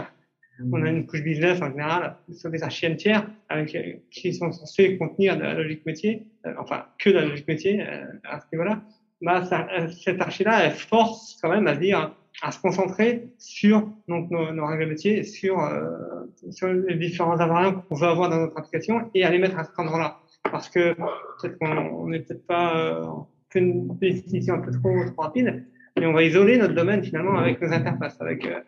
on 0.72 0.84
a 0.84 0.90
une 0.90 1.06
couche 1.06 1.22
business 1.22 1.62
en 1.62 1.70
général 1.70 2.18
sur 2.34 2.50
des 2.50 2.64
archives 2.64 2.96
tiers 2.96 3.30
avec, 3.48 3.78
qui 4.10 4.34
sont 4.34 4.52
censés 4.52 4.98
contenir 4.98 5.38
de 5.38 5.44
la 5.44 5.54
logique 5.54 5.86
métier, 5.86 6.28
euh, 6.46 6.54
enfin 6.60 6.86
que 6.98 7.10
de 7.10 7.16
la 7.16 7.26
logique 7.26 7.48
métier 7.48 7.82
euh, 7.82 8.06
à 8.24 8.40
ce 8.40 8.46
niveau-là 8.54 8.82
bah, 9.22 9.46
ça, 9.46 9.68
euh, 9.78 9.88
cette 9.90 10.22
archi-là, 10.22 10.66
elle 10.66 10.72
force 10.72 11.38
quand 11.42 11.50
même 11.50 11.68
à 11.68 11.76
dire, 11.76 12.16
à 12.42 12.52
se 12.52 12.60
concentrer 12.60 13.30
sur 13.38 13.88
donc, 14.08 14.32
nos, 14.32 14.52
nos 14.52 14.66
règles 14.66 14.88
métiers, 14.88 15.24
sur, 15.24 15.60
euh, 15.60 16.26
sur 16.50 16.68
les 16.68 16.96
différents 16.96 17.40
invariants 17.40 17.82
qu'on 17.82 17.96
veut 17.96 18.08
avoir 18.08 18.30
dans 18.30 18.38
notre 18.38 18.58
application 18.58 19.10
et 19.14 19.24
à 19.24 19.30
les 19.30 19.40
mettre 19.40 19.58
à 19.60 19.64
cet 19.64 19.78
endroit-là. 19.78 20.20
Parce 20.50 20.70
que 20.70 20.94
peut-être 20.94 21.58
qu'on 21.60 22.08
n'est 22.08 22.20
peut-être 22.20 22.46
pas 22.48 22.76
euh, 22.76 23.06
une 23.56 23.96
définition 23.98 24.56
un 24.56 24.60
peu 24.60 24.72
trop, 24.72 25.06
trop 25.12 25.22
rapide, 25.22 25.66
mais 26.00 26.06
on 26.06 26.14
va 26.14 26.24
isoler 26.24 26.58
notre 26.58 26.74
domaine 26.74 27.04
finalement 27.04 27.38
avec 27.38 27.62
nos 27.62 27.72
interfaces, 27.72 28.20
avec, 28.22 28.46
euh, 28.46 28.62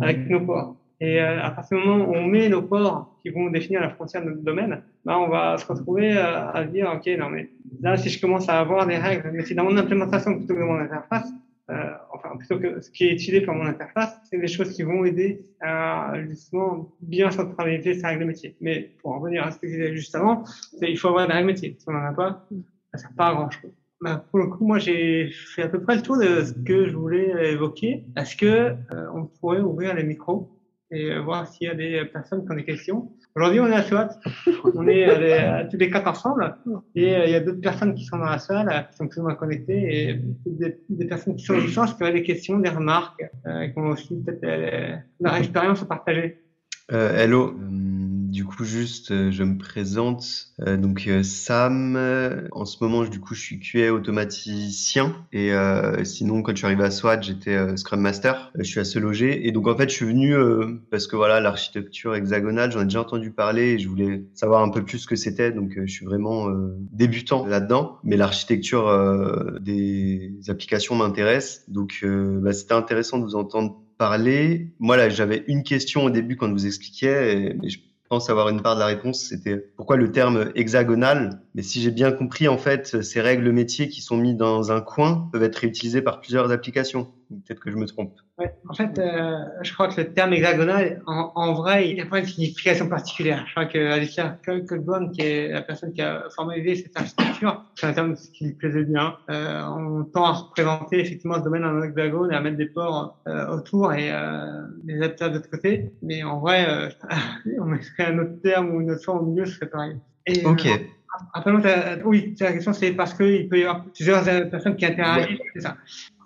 avec 0.00 0.28
nos 0.28 0.40
ports. 0.40 0.76
Et 1.00 1.20
euh, 1.20 1.42
à 1.42 1.50
partir 1.50 1.78
du 1.78 1.86
moment 1.86 2.04
où 2.06 2.14
on 2.14 2.24
met 2.26 2.48
nos 2.48 2.62
ports 2.62 3.18
qui 3.22 3.30
vont 3.30 3.50
définir 3.50 3.80
la 3.80 3.90
frontière 3.90 4.24
de 4.24 4.30
notre 4.30 4.42
domaine, 4.42 4.82
bah, 5.04 5.18
on 5.18 5.28
va 5.28 5.58
se 5.58 5.66
retrouver 5.66 6.16
à, 6.16 6.50
à 6.50 6.64
dire, 6.64 6.90
OK, 6.94 7.06
non, 7.18 7.28
mais 7.28 7.50
là, 7.80 7.96
si 7.96 8.08
je 8.08 8.20
commence 8.20 8.48
à 8.48 8.58
avoir 8.58 8.86
des 8.86 8.96
règles, 8.96 9.30
mais 9.32 9.44
c'est 9.44 9.54
dans 9.54 9.64
mon 9.64 9.76
implémentation 9.76 10.36
plutôt 10.36 10.54
que 10.54 10.60
dans 10.60 10.66
mon 10.66 10.78
interface, 10.78 11.30
euh, 11.68 11.90
enfin, 12.12 12.36
plutôt 12.36 12.60
que 12.60 12.80
ce 12.80 12.90
qui 12.90 13.04
est 13.04 13.12
utilisé 13.12 13.40
par 13.40 13.54
mon 13.54 13.66
interface, 13.66 14.16
c'est 14.30 14.38
des 14.38 14.46
choses 14.46 14.72
qui 14.72 14.84
vont 14.84 15.04
aider 15.04 15.44
à 15.60 16.14
justement 16.28 16.92
bien 17.00 17.30
centraliser 17.30 17.94
ces 17.94 18.06
règles 18.06 18.20
de 18.20 18.26
métier. 18.26 18.56
Mais 18.60 18.92
pour 19.02 19.12
en 19.12 19.18
revenir 19.18 19.44
à 19.44 19.50
ce 19.50 19.58
que 19.58 19.66
je 19.66 19.72
disais 19.72 19.94
juste 19.94 20.14
avant, 20.14 20.44
il 20.80 20.96
faut 20.96 21.08
avoir 21.08 21.26
des 21.26 21.32
règles 21.32 21.48
métiers. 21.48 21.76
Si 21.78 21.88
on 21.88 21.92
n'en 21.92 22.04
a 22.04 22.12
pas, 22.12 22.46
ça 22.92 22.98
sert 22.98 23.10
pas 23.16 23.28
à 23.28 23.34
grand 23.34 23.50
chose. 23.50 23.72
Bah, 24.00 24.24
pour 24.30 24.38
le 24.38 24.46
coup, 24.46 24.64
moi, 24.64 24.78
j'ai 24.78 25.30
fait 25.54 25.62
à 25.62 25.68
peu 25.68 25.80
près 25.80 25.96
le 25.96 26.02
tour 26.02 26.18
de 26.18 26.44
ce 26.44 26.52
que 26.52 26.86
je 26.86 26.94
voulais 26.94 27.52
évoquer. 27.52 28.04
Est-ce 28.16 28.36
que 28.36 28.46
euh, 28.46 28.74
on 29.14 29.24
pourrait 29.24 29.60
ouvrir 29.60 29.94
les 29.94 30.04
micros? 30.04 30.55
Et 30.90 31.10
euh, 31.10 31.20
voir 31.20 31.46
s'il 31.46 31.66
y 31.66 31.70
a 31.70 31.74
des 31.74 32.04
personnes 32.04 32.44
qui 32.44 32.52
ont 32.52 32.54
des 32.54 32.64
questions. 32.64 33.10
Aujourd'hui, 33.34 33.60
on 33.60 33.66
est 33.66 33.74
à 33.74 33.82
SWAT. 33.82 34.10
On 34.74 34.86
est 34.86 35.04
à, 35.04 35.64
tous 35.64 35.76
les 35.76 35.90
quatre 35.90 36.08
ensemble. 36.08 36.56
Et 36.94 37.14
euh, 37.14 37.24
il 37.26 37.32
y 37.32 37.34
a 37.34 37.40
d'autres 37.40 37.60
personnes 37.60 37.94
qui 37.94 38.04
sont 38.04 38.18
dans 38.18 38.24
la 38.24 38.38
salle, 38.38 38.88
qui 38.90 38.96
sont 38.96 39.08
plus 39.08 39.20
ou 39.20 39.24
moins 39.24 39.34
connectées, 39.34 40.08
et 40.10 40.20
des, 40.46 40.78
des 40.88 41.04
personnes 41.06 41.36
qui 41.36 41.44
sont 41.44 41.58
distantes 41.58 41.96
qui 41.96 42.02
ont 42.02 42.12
des 42.12 42.22
questions, 42.22 42.58
des 42.58 42.70
remarques, 42.70 43.24
euh, 43.46 43.68
qui 43.68 43.78
ont 43.78 43.88
aussi 43.88 44.14
peut-être 44.22 45.02
leur 45.20 45.34
expérience 45.36 45.82
à 45.82 45.86
partager. 45.86 46.40
Euh, 46.92 47.16
hello. 47.16 47.52
Du 48.26 48.44
coup, 48.44 48.64
juste, 48.64 49.12
euh, 49.12 49.30
je 49.30 49.44
me 49.44 49.56
présente. 49.56 50.48
Euh, 50.66 50.76
donc, 50.76 51.04
euh, 51.06 51.22
Sam. 51.22 51.96
En 52.50 52.64
ce 52.64 52.82
moment, 52.82 53.04
du 53.04 53.20
coup, 53.20 53.34
je 53.34 53.40
suis 53.40 53.60
QA 53.60 53.92
automaticien. 53.92 55.14
Et 55.32 55.52
sinon, 56.04 56.42
quand 56.42 56.52
je 56.52 56.56
suis 56.56 56.66
arrivé 56.66 56.82
à 56.82 56.90
SWAT, 56.90 57.20
j'étais 57.20 57.76
Scrum 57.76 58.00
Master. 58.00 58.50
je 58.58 58.64
suis 58.64 58.80
assez 58.80 58.98
logé. 58.98 59.46
Et 59.46 59.52
donc, 59.52 59.68
en 59.68 59.76
fait, 59.76 59.88
je 59.88 59.94
suis 59.94 60.06
venu 60.06 60.34
parce 60.90 61.06
que 61.06 61.14
voilà, 61.14 61.40
l'architecture 61.40 62.14
hexagonale, 62.14 62.72
j'en 62.72 62.80
ai 62.80 62.84
déjà 62.84 63.00
entendu 63.00 63.30
parler 63.30 63.74
et 63.74 63.78
je 63.78 63.88
voulais 63.88 64.24
savoir 64.34 64.62
un 64.62 64.70
peu 64.70 64.84
plus 64.84 64.98
ce 64.98 65.06
que 65.06 65.16
c'était. 65.16 65.52
Donc, 65.52 65.74
je 65.76 65.92
suis 65.92 66.06
vraiment 66.06 66.48
débutant 66.92 67.46
là-dedans. 67.46 67.98
Mais 68.02 68.16
l'architecture 68.16 68.90
des 69.60 70.32
applications 70.48 70.96
m'intéresse. 70.96 71.64
Donc, 71.68 72.04
bah, 72.04 72.52
c'était 72.52 72.74
intéressant 72.74 73.18
de 73.18 73.24
vous 73.24 73.36
entendre 73.36 73.80
parler. 73.98 74.72
Moi, 74.78 74.96
là, 74.96 75.08
j'avais 75.08 75.44
une 75.46 75.62
question 75.62 76.04
au 76.04 76.10
début 76.10 76.36
quand 76.36 76.50
vous 76.50 76.66
expliquiez, 76.66 77.54
mais 77.60 77.68
je 77.68 77.78
pense 78.08 78.30
avoir 78.30 78.48
une 78.48 78.62
part 78.62 78.74
de 78.74 78.80
la 78.80 78.86
réponse. 78.86 79.26
C'était 79.28 79.56
pourquoi 79.56 79.96
le 79.96 80.12
terme 80.12 80.50
hexagonal 80.54 81.42
Mais 81.54 81.62
si 81.62 81.80
j'ai 81.80 81.90
bien 81.90 82.12
compris, 82.12 82.48
en 82.48 82.58
fait, 82.58 83.02
ces 83.02 83.20
règles 83.20 83.50
métiers 83.50 83.88
qui 83.88 84.00
sont 84.00 84.16
mises 84.16 84.36
dans 84.36 84.72
un 84.72 84.80
coin 84.80 85.28
peuvent 85.32 85.42
être 85.42 85.56
réutilisées 85.56 86.02
par 86.02 86.20
plusieurs 86.20 86.50
applications. 86.52 87.12
Peut-être 87.28 87.60
que 87.60 87.72
je 87.72 87.76
me 87.76 87.86
trompe. 87.86 88.14
Ouais, 88.38 88.54
en 88.68 88.74
fait, 88.74 88.98
euh, 88.98 89.38
je 89.62 89.72
crois 89.72 89.88
que 89.88 90.00
le 90.00 90.12
terme 90.12 90.32
hexagonal, 90.32 91.02
en, 91.06 91.32
en 91.34 91.54
vrai, 91.54 91.90
il 91.90 91.96
n'a 91.96 92.06
pas 92.06 92.20
une 92.20 92.26
signification 92.26 92.88
particulière. 92.88 93.44
Je 93.46 93.52
crois 93.52 93.66
que 93.66 93.78
Alicia 93.78 94.38
qui 95.12 95.22
est 95.22 95.48
la 95.48 95.62
personne 95.62 95.92
qui 95.92 96.02
a 96.02 96.24
formalisé 96.34 96.76
cette 96.76 96.96
architecture, 96.96 97.64
c'est 97.74 97.86
un 97.86 97.92
terme 97.92 98.14
qui 98.14 98.44
lui 98.44 98.52
plaisait 98.52 98.84
bien. 98.84 99.16
Euh, 99.30 99.64
on 99.64 100.04
tend 100.04 100.24
à 100.24 100.32
représenter 100.32 101.00
effectivement 101.00 101.34
ce 101.36 101.40
domaine 101.42 101.64
en 101.64 101.82
hexagone 101.82 102.32
et 102.32 102.36
à 102.36 102.40
mettre 102.40 102.58
des 102.58 102.66
ports 102.66 103.18
euh, 103.26 103.48
autour 103.48 103.92
et 103.92 104.12
euh, 104.12 104.62
des 104.84 104.96
adapteurs 104.98 105.30
de 105.30 105.36
l'autre 105.36 105.50
côté. 105.50 105.90
Mais 106.02 106.22
en 106.22 106.38
vrai, 106.38 106.66
euh, 106.68 106.88
on 107.60 107.64
mettrait 107.64 108.06
un 108.06 108.18
autre 108.18 108.40
terme 108.42 108.70
ou 108.70 108.80
une 108.80 108.92
autre 108.92 109.04
forme 109.04 109.26
au 109.26 109.30
milieu, 109.30 109.46
ce 109.46 109.54
serait 109.54 109.70
pareil. 109.70 109.96
Et, 110.26 110.44
ok. 110.46 110.66
Euh, 110.66 110.76
après, 111.32 111.50
oui, 112.04 112.36
la 112.40 112.52
question 112.52 112.74
c'est 112.74 112.92
parce 112.92 113.14
qu'il 113.14 113.48
peut 113.48 113.58
y 113.58 113.62
avoir 113.62 113.84
plusieurs 113.86 114.22
personnes 114.50 114.76
qui 114.76 114.84
interagissent, 114.84 115.40
c'est 115.54 115.62
ça. 115.62 115.76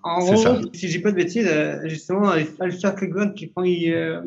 En 0.02 0.18
gros, 0.18 0.36
ça. 0.36 0.60
si 0.72 0.88
j'ai 0.88 1.00
pas 1.00 1.10
de 1.10 1.16
bêtises, 1.16 1.48
euh, 1.50 1.80
justement, 1.84 2.30
Alistair 2.60 2.94
Cleggon, 2.94 3.30
qui 3.30 3.52
quand 3.52 3.62
il, 3.62 3.92
euh, 3.92 4.20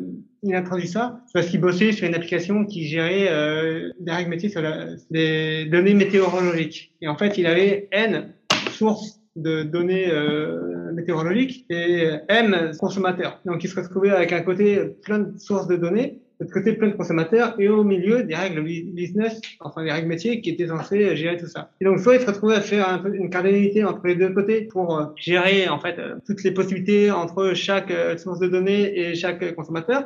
il 0.44 0.54
introduit 0.54 0.88
ça, 0.88 1.20
c'est 1.26 1.32
parce 1.32 1.46
qu'il 1.46 1.60
bossait 1.60 1.92
sur 1.92 2.06
une 2.06 2.14
application 2.14 2.64
qui 2.64 2.86
gérait 2.86 3.28
euh, 3.28 3.90
des 3.98 4.12
règles 4.12 4.30
métiers 4.30 4.48
sur 4.50 4.62
la, 4.62 4.86
des 5.10 5.64
données 5.66 5.94
météorologiques. 5.94 6.92
Et 7.00 7.08
en 7.08 7.16
fait, 7.16 7.38
il 7.38 7.46
avait 7.46 7.88
N 7.92 8.32
sources 8.70 9.20
de 9.36 9.62
données 9.62 10.10
euh, 10.10 10.92
météorologiques 10.92 11.66
et 11.70 12.08
M 12.28 12.72
consommateurs. 12.78 13.40
Donc, 13.44 13.64
il 13.64 13.68
se 13.68 13.74
retrouvait 13.74 14.10
avec 14.10 14.32
un 14.32 14.42
côté 14.42 14.78
plein 15.02 15.20
de 15.20 15.38
sources 15.38 15.66
de 15.66 15.76
données 15.76 16.20
de 16.44 16.50
côté 16.50 16.72
plein 16.74 16.88
de 16.88 16.94
consommateurs 16.94 17.54
et 17.58 17.68
au 17.68 17.84
milieu 17.84 18.22
des 18.22 18.34
règles 18.34 18.62
business, 18.62 19.40
enfin 19.60 19.84
des 19.84 19.90
règles 19.90 20.08
métiers 20.08 20.40
qui 20.40 20.50
étaient 20.50 20.68
censées 20.68 21.16
gérer 21.16 21.36
tout 21.36 21.46
ça. 21.46 21.70
Et 21.80 21.84
donc 21.84 22.00
soit 22.00 22.16
il 22.16 22.20
se 22.20 22.26
retrouvait 22.26 22.56
à 22.56 22.60
faire 22.60 22.88
un 22.88 23.02
une 23.12 23.30
cardinalité 23.30 23.84
entre 23.84 24.06
les 24.06 24.14
deux 24.14 24.30
côtés 24.30 24.62
pour 24.62 24.98
euh, 24.98 25.06
gérer 25.16 25.68
en 25.68 25.78
fait 25.78 25.98
euh, 25.98 26.16
toutes 26.26 26.42
les 26.42 26.52
possibilités 26.52 27.10
entre 27.10 27.54
chaque 27.54 27.90
euh, 27.90 28.16
source 28.16 28.40
de 28.40 28.48
données 28.48 28.98
et 28.98 29.14
chaque 29.14 29.54
consommateur. 29.54 30.04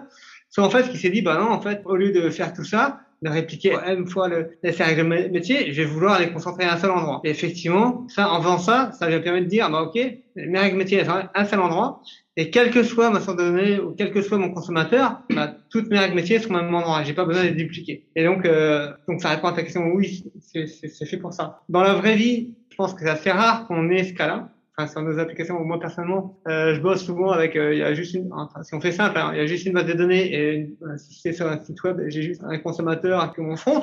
Soit 0.50 0.64
en 0.64 0.70
fait 0.70 0.84
ce 0.84 0.90
qui 0.90 0.98
s'est 0.98 1.10
dit 1.10 1.22
bah 1.22 1.38
non 1.38 1.50
en 1.50 1.60
fait 1.60 1.82
au 1.84 1.96
lieu 1.96 2.10
de 2.10 2.30
faire 2.30 2.52
tout 2.52 2.64
ça 2.64 3.00
de 3.22 3.28
répliquer 3.28 3.76
une 3.86 4.06
fois 4.06 4.28
le, 4.28 4.50
les 4.62 4.70
règles 4.70 5.04
métiers, 5.30 5.72
je 5.72 5.82
vais 5.82 5.88
vouloir 5.88 6.18
les 6.20 6.30
concentrer 6.30 6.64
à 6.64 6.74
un 6.74 6.76
seul 6.76 6.90
endroit. 6.90 7.20
Et 7.24 7.30
effectivement, 7.30 8.06
ça, 8.08 8.30
en 8.30 8.40
faisant 8.40 8.58
ça, 8.58 8.92
ça 8.92 9.08
va 9.08 9.18
permettre 9.20 9.46
de 9.46 9.50
dire, 9.50 9.70
bah, 9.70 9.82
OK, 9.82 10.00
mes 10.36 10.58
règles 10.58 10.76
métiers, 10.76 10.98
elles 10.98 11.06
sont 11.06 11.12
à 11.12 11.30
un 11.34 11.44
seul 11.44 11.60
endroit. 11.60 12.02
Et 12.36 12.50
quel 12.50 12.70
que 12.70 12.84
soit 12.84 13.10
ma 13.10 13.18
source 13.18 13.36
de 13.36 13.42
données 13.42 13.80
ou 13.80 13.96
quel 13.98 14.12
que 14.12 14.22
soit 14.22 14.38
mon 14.38 14.50
consommateur, 14.50 15.22
bah, 15.30 15.56
toutes 15.70 15.90
mes 15.90 15.98
règles 15.98 16.14
métiers 16.14 16.38
sont 16.38 16.50
au 16.50 16.56
même 16.56 16.72
endroit. 16.72 17.02
J'ai 17.02 17.12
pas 17.12 17.24
besoin 17.24 17.42
de 17.42 17.48
les 17.48 17.54
dupliquer. 17.54 18.06
Et 18.14 18.24
donc, 18.24 18.46
euh, 18.46 18.92
donc 19.08 19.20
ça 19.20 19.30
répond 19.30 19.48
à 19.48 19.52
ta 19.52 19.64
question. 19.64 19.82
Oui, 19.92 20.24
c'est 20.40 21.06
fait 21.06 21.16
pour 21.16 21.32
ça. 21.32 21.62
Dans 21.68 21.82
la 21.82 21.94
vraie 21.94 22.14
vie, 22.14 22.54
je 22.70 22.76
pense 22.76 22.94
que 22.94 23.00
c'est 23.00 23.10
assez 23.10 23.32
rare 23.32 23.66
qu'on 23.66 23.90
ait 23.90 24.04
ce 24.04 24.12
cas-là. 24.12 24.50
Enfin, 24.78 24.86
sur 24.86 25.02
nos 25.02 25.18
applications, 25.18 25.58
moi 25.64 25.80
personnellement, 25.80 26.38
euh, 26.46 26.72
je 26.76 26.80
bosse 26.80 27.04
souvent 27.04 27.32
avec, 27.32 27.56
euh, 27.56 27.74
il 27.74 27.80
y 27.80 27.82
a 27.82 27.94
juste 27.94 28.14
une, 28.14 28.32
enfin, 28.32 28.62
si 28.62 28.76
on 28.76 28.80
fait 28.80 28.92
simple, 28.92 29.18
hein, 29.18 29.32
il 29.34 29.38
y 29.38 29.40
a 29.40 29.46
juste 29.46 29.66
une 29.66 29.72
base 29.72 29.86
de 29.86 29.94
données 29.94 30.32
et 30.32 30.76
si 30.98 31.20
c'est 31.20 31.32
sur 31.32 31.48
un 31.48 31.60
site 31.60 31.82
web, 31.82 32.00
j'ai 32.06 32.22
juste 32.22 32.44
un 32.44 32.58
consommateur 32.58 33.20
avec 33.20 33.38
mon 33.38 33.56
front. 33.56 33.82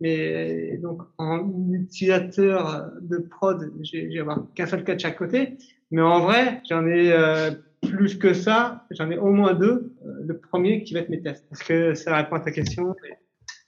Mais 0.00 0.78
donc, 0.78 1.02
en 1.18 1.50
utilisateur 1.72 2.90
de 3.02 3.18
prod, 3.18 3.70
j'ai 3.82 4.08
qu'un 4.54 4.66
seul 4.66 4.84
cas 4.84 4.94
de 4.94 5.00
chaque 5.00 5.18
côté. 5.18 5.58
Mais 5.90 6.02
en 6.02 6.20
vrai, 6.20 6.62
j'en 6.68 6.86
ai 6.86 7.12
euh, 7.12 7.50
plus 7.82 8.16
que 8.16 8.34
ça, 8.34 8.86
j'en 8.90 9.10
ai 9.10 9.18
au 9.18 9.30
moins 9.30 9.54
deux. 9.54 9.94
Euh, 10.06 10.12
le 10.26 10.38
premier 10.38 10.84
qui 10.84 10.94
va 10.94 11.00
être 11.00 11.08
mes 11.08 11.20
tests. 11.20 11.46
Est-ce 11.52 11.64
que 11.64 11.94
ça 11.94 12.16
répond 12.16 12.36
à 12.36 12.40
ta 12.40 12.50
question? 12.50 12.94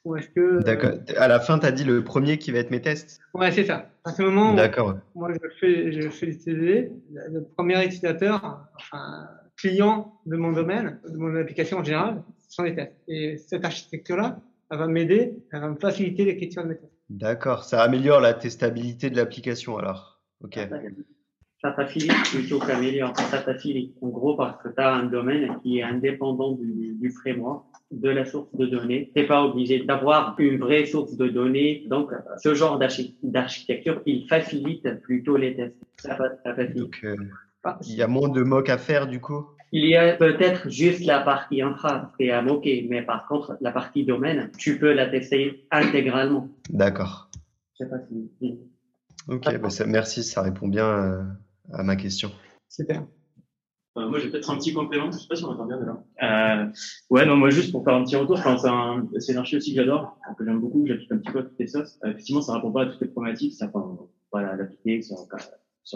Ou 0.04 0.16
est-ce 0.16 0.28
que 0.30 0.40
euh, 0.40 0.60
D'accord. 0.60 0.92
À 1.16 1.28
la 1.28 1.40
fin, 1.40 1.58
tu 1.58 1.66
as 1.66 1.72
dit 1.72 1.84
le 1.84 2.02
premier 2.02 2.38
qui 2.38 2.52
va 2.52 2.58
être 2.58 2.70
mes 2.70 2.80
tests. 2.80 3.20
Ouais, 3.34 3.52
c'est 3.52 3.64
ça. 3.64 3.90
À 4.04 4.12
ce 4.12 4.22
moment, 4.22 4.54
D'accord. 4.54 4.96
moi, 5.14 5.30
je 5.32 5.48
fais, 5.60 5.92
je 5.92 6.08
fais 6.08 6.26
l'utiliser. 6.26 6.90
Le 7.30 7.44
premier 7.44 7.84
utilisateur, 7.84 8.64
enfin 8.76 9.28
client 9.56 10.14
de 10.24 10.36
mon 10.36 10.52
domaine, 10.52 10.98
de 11.06 11.16
mon 11.18 11.38
application 11.38 11.78
en 11.78 11.84
général, 11.84 12.22
ce 12.48 12.54
sont 12.54 12.62
les 12.62 12.74
tests. 12.74 12.96
Et 13.08 13.36
cette 13.36 13.64
architecture-là, 13.64 14.40
elle 14.70 14.78
va 14.78 14.86
m'aider, 14.86 15.34
elle 15.52 15.60
va 15.60 15.68
me 15.68 15.76
faciliter 15.76 16.24
l'écriture 16.24 16.62
de 16.62 16.68
mes 16.68 16.76
tests. 16.76 16.92
D'accord. 17.10 17.64
Ça 17.64 17.82
améliore 17.82 18.20
la 18.20 18.32
testabilité 18.32 19.10
de 19.10 19.16
l'application 19.16 19.76
alors. 19.76 20.22
Ok 20.42 20.58
ça 21.62 21.72
facilite 21.74 22.12
plutôt 22.30 22.58
qu'améliore. 22.58 23.14
Ça 23.16 23.38
facilite. 23.38 23.94
En 24.00 24.08
gros, 24.08 24.36
parce 24.36 24.62
que 24.62 24.68
tu 24.68 24.80
as 24.80 24.94
un 24.94 25.04
domaine 25.04 25.58
qui 25.62 25.78
est 25.78 25.82
indépendant 25.82 26.52
du, 26.52 26.94
du 26.94 27.10
framework, 27.10 27.66
de 27.90 28.08
la 28.08 28.24
source 28.24 28.54
de 28.54 28.66
données. 28.66 29.10
Tu 29.14 29.26
pas 29.26 29.42
obligé 29.44 29.84
d'avoir 29.84 30.34
une 30.38 30.58
vraie 30.58 30.86
source 30.86 31.16
de 31.16 31.28
données. 31.28 31.84
Donc, 31.88 32.12
ce 32.38 32.54
genre 32.54 32.78
d'architecture, 33.22 34.02
il 34.06 34.26
facilite 34.28 35.00
plutôt 35.02 35.36
les 35.36 35.56
tests. 35.56 35.76
Ça, 35.98 36.16
facilite. 36.44 36.76
Donc, 36.76 37.00
euh, 37.04 37.16
il 37.86 37.94
y 37.94 38.02
a 38.02 38.06
moins 38.06 38.28
de 38.28 38.42
mock 38.42 38.68
à 38.68 38.78
faire, 38.78 39.06
du 39.06 39.20
coup? 39.20 39.46
Il 39.72 39.86
y 39.86 39.96
a 39.96 40.14
peut-être 40.16 40.68
juste 40.68 41.04
la 41.04 41.20
partie 41.20 41.62
infra 41.62 42.10
et 42.18 42.32
à 42.32 42.42
moquer, 42.42 42.86
mais 42.90 43.02
par 43.02 43.28
contre, 43.28 43.56
la 43.60 43.70
partie 43.70 44.04
domaine, 44.04 44.50
tu 44.58 44.78
peux 44.78 44.92
la 44.92 45.06
tester 45.06 45.64
intégralement. 45.70 46.48
D'accord. 46.70 47.30
C'est 47.78 47.88
facile. 47.88 48.28
Ok, 49.28 49.58
bah 49.60 49.70
ça, 49.70 49.86
merci, 49.86 50.24
ça 50.24 50.42
répond 50.42 50.66
bien 50.66 50.88
euh, 50.88 51.22
à 51.72 51.84
ma 51.84 51.94
question. 51.94 52.32
Super. 52.68 53.04
Moi, 54.08 54.18
j'ai 54.18 54.30
peut-être 54.30 54.50
un 54.50 54.56
petit 54.56 54.72
complément. 54.72 55.10
Je 55.10 55.18
sais 55.18 55.28
pas 55.28 55.36
si 55.36 55.44
on 55.44 55.48
entend 55.48 55.66
bien 55.66 55.78
de 55.78 55.84
là. 55.84 56.02
Euh, 56.22 56.66
ouais, 57.10 57.26
non, 57.26 57.36
moi, 57.36 57.50
juste 57.50 57.72
pour 57.72 57.84
faire 57.84 57.94
un 57.94 58.04
petit 58.04 58.16
retour, 58.16 58.38
c'est 58.38 58.68
un, 58.68 59.08
c'est 59.18 59.36
archi 59.36 59.56
aussi 59.56 59.74
que 59.74 59.76
j'adore, 59.76 60.18
que 60.38 60.44
j'aime 60.44 60.60
beaucoup, 60.60 60.82
que 60.82 60.88
j'applique 60.88 61.12
un 61.12 61.18
petit 61.18 61.32
peu 61.32 61.38
à 61.40 61.42
toutes 61.42 61.58
les 61.58 61.66
sauces. 61.66 61.98
Effectivement, 62.04 62.42
ça 62.42 62.54
répond 62.54 62.72
pas 62.72 62.82
à 62.82 62.86
toutes 62.86 63.00
les 63.00 63.08
problématiques, 63.08 63.54
ça 63.54 63.70
enfin, 63.72 63.98
pas 64.30 64.56
l'appliquer 64.56 65.02
sur, 65.02 65.16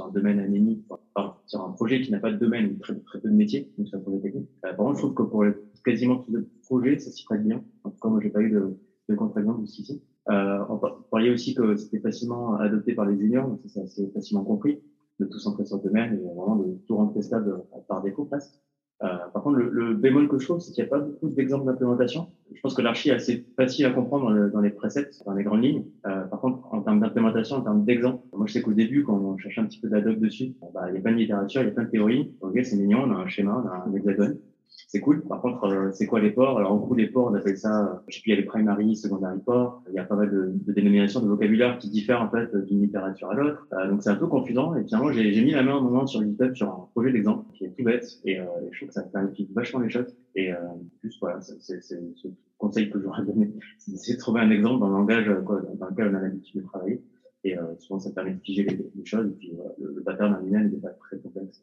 un 0.05 0.11
domaine 0.11 0.41
anémique, 0.41 0.85
enfin, 1.15 1.37
sur 1.47 1.61
un 1.61 1.71
projet 1.71 2.01
qui 2.01 2.11
n'a 2.11 2.19
pas 2.19 2.33
de 2.33 2.37
domaine 2.37 2.79
très, 2.79 2.95
très 2.95 3.21
peu 3.21 3.29
de 3.29 3.35
métiers, 3.35 3.73
donc 3.79 3.87
c'est 3.89 3.97
un 3.97 4.01
projet 4.01 4.21
technique. 4.21 4.49
Euh, 4.65 4.73
par 4.73 4.87
contre, 4.87 4.97
je 4.97 5.03
trouve 5.03 5.15
que 5.15 5.23
pour 5.23 5.45
quasiment 5.85 6.17
tous 6.17 6.37
les 6.37 6.43
projets, 6.65 6.99
ça 6.99 7.11
s'y 7.11 7.25
prête 7.25 7.45
bien. 7.45 7.63
En 7.85 7.91
tout 7.91 7.99
cas, 8.01 8.09
moi, 8.09 8.21
j'ai 8.21 8.31
pas 8.31 8.41
eu 8.41 8.51
de, 8.51 8.77
de 9.09 9.15
contre-exemple 9.15 9.61
jusqu'ici. 9.61 10.03
Euh, 10.31 10.65
on 10.69 10.79
parlait 11.11 11.31
aussi 11.31 11.55
que 11.55 11.77
c'était 11.77 12.01
facilement 12.01 12.57
adopté 12.57 12.95
par 12.95 13.05
les 13.05 13.17
juniors, 13.17 13.47
donc 13.47 13.61
c'est 13.67 13.83
assez 13.83 14.11
facilement 14.13 14.43
compris 14.43 14.81
de 15.21 15.27
tout 15.27 15.39
centrer 15.39 15.65
sur 15.65 15.77
le 15.79 15.83
domaine 15.83 16.15
et 16.15 16.35
vraiment 16.35 16.57
de 16.57 16.77
tout 16.87 16.97
rendre 16.97 17.13
testable 17.13 17.51
euh, 17.51 17.79
par 17.89 18.03
défaut 18.03 18.25
presque. 18.25 18.55
Euh, 19.03 19.09
par 19.33 19.43
contre, 19.43 19.59
le, 19.59 19.69
le, 19.71 19.95
bémol 19.95 20.29
que 20.29 20.39
je 20.39 20.47
trouve, 20.47 20.61
c'est 20.61 20.73
qu'il 20.73 20.83
n'y 20.83 20.89
a 20.89 20.91
pas 20.91 21.01
beaucoup 21.01 21.29
d'exemples 21.29 21.67
d'implémentation. 21.67 22.29
Je 22.53 22.61
pense 22.61 22.75
que 22.75 22.83
l'archi 22.83 23.11
est 23.11 23.15
assez 23.15 23.45
facile 23.57 23.87
à 23.87 23.91
comprendre 23.91 24.33
dans, 24.33 24.49
dans, 24.49 24.61
les 24.61 24.71
presets, 24.71 25.11
dans 25.27 25.35
les 25.35 25.43
grandes 25.43 25.65
lignes. 25.65 25.85
Euh, 26.07 26.23
par 26.25 26.41
contre, 26.41 26.73
en 26.73 26.81
termes 26.81 27.01
d'implémentation, 27.01 27.57
en 27.57 27.63
termes 27.63 27.85
d'exemples, 27.85 28.25
moi 28.33 28.47
je 28.47 28.53
sais 28.53 28.63
qu'au 28.63 28.73
début, 28.73 29.03
quand 29.05 29.19
on 29.19 29.37
cherchait 29.37 29.61
un 29.61 29.67
petit 29.67 29.81
peu 29.81 29.89
d'adop 29.89 30.15
dessus, 30.15 30.55
bah, 30.73 30.87
il 30.89 30.95
y 30.95 30.99
a 30.99 31.01
plein 31.01 31.13
de 31.13 31.19
littérature, 31.19 31.63
il 31.63 31.67
y 31.67 31.71
a 31.71 31.73
plein 31.73 31.85
de 31.85 31.91
théories. 31.91 32.35
Ok, 32.41 32.59
c'est 32.63 32.77
mignon, 32.77 33.03
on 33.05 33.11
a 33.11 33.17
un 33.17 33.27
schéma, 33.27 33.63
on 33.65 33.69
a 33.69 33.85
un 33.85 33.95
hexagone 33.95 34.39
c'est 34.67 35.01
cool. 35.01 35.23
Par 35.23 35.41
contre, 35.41 35.65
euh, 35.65 35.91
c'est 35.93 36.07
quoi 36.07 36.21
les 36.21 36.31
ports? 36.31 36.59
Alors 36.59 36.73
en 36.73 36.77
gros, 36.77 36.95
les 36.95 37.09
ports, 37.09 37.31
on 37.31 37.35
appelle 37.35 37.57
ça, 37.57 37.85
euh, 37.85 37.95
je 38.09 38.17
sais 38.17 38.21
plus, 38.23 38.31
il 38.31 38.35
y 38.35 38.39
a 38.39 38.41
les 38.41 38.47
primary, 38.47 38.97
secondary 38.97 39.41
ports. 39.41 39.83
Il 39.89 39.95
y 39.95 39.99
a 39.99 40.05
pas 40.05 40.15
mal 40.15 40.31
de, 40.31 40.53
de 40.55 40.73
dénominations 40.73 41.21
de 41.21 41.27
vocabulaire 41.27 41.79
qui 41.79 41.91
diffèrent 41.91 42.23
en 42.23 42.31
fait 42.31 42.55
d'une 42.67 42.81
littérature 42.83 43.31
à 43.31 43.35
l'autre. 43.35 43.67
Euh, 43.73 43.89
donc 43.91 44.03
c'est 44.03 44.11
un 44.11 44.17
peu 44.17 44.29
confusant. 44.29 44.75
Et 44.77 44.85
finalement, 44.85 45.11
j'ai 45.13 45.43
mis 45.43 45.51
la 45.51 45.63
main 45.63 45.77
un 45.77 45.81
moment 45.81 46.07
sur 46.07 46.23
GitHub 46.23 46.55
sur 46.55 46.69
un 46.69 46.89
projet 46.95 47.13
d'exemple 47.13 47.45
qui 47.55 47.65
est 47.65 47.71
tout 47.77 47.83
bête 47.83 48.07
et 48.25 48.39
euh, 48.39 48.45
je 48.71 48.79
trouve 48.79 48.89
que 48.89 48.95
ça 48.95 49.03
clarifie 49.03 49.49
vachement 49.53 49.81
les 49.81 49.91
choses. 49.91 50.15
Et 50.37 50.53
euh, 50.53 50.57
juste 51.03 51.19
voilà, 51.21 51.41
c'est 51.41 51.83
ce 51.83 52.29
conseil 52.59 52.89
que 52.89 53.01
j'aurais 53.01 53.25
donné, 53.25 53.53
c'est 53.79 54.15
de 54.15 54.19
trouver 54.19 54.41
un 54.41 54.51
exemple 54.51 54.81
dans 54.81 54.89
le 54.89 54.95
langage 54.95 55.31
quoi, 55.45 55.61
dans 55.79 55.89
lequel 55.89 56.11
on 56.13 56.19
a 56.19 56.21
l'habitude 56.21 56.63
de 56.63 56.67
travailler. 56.67 57.03
Et 57.47 57.57
souvent, 57.79 57.99
ça 57.99 58.11
permet 58.11 58.33
de 58.33 58.41
figer 58.41 58.63
les, 58.65 58.91
les 58.95 59.05
choses. 59.05 59.27
Et 59.27 59.35
puis 59.35 59.53
le, 59.79 59.93
le 59.97 60.03
pattern 60.03 60.33
d'un 60.33 60.47
email 60.47 60.71
n'est 60.71 60.79
pas 60.79 60.89
très 60.91 61.19
complexe. 61.19 61.61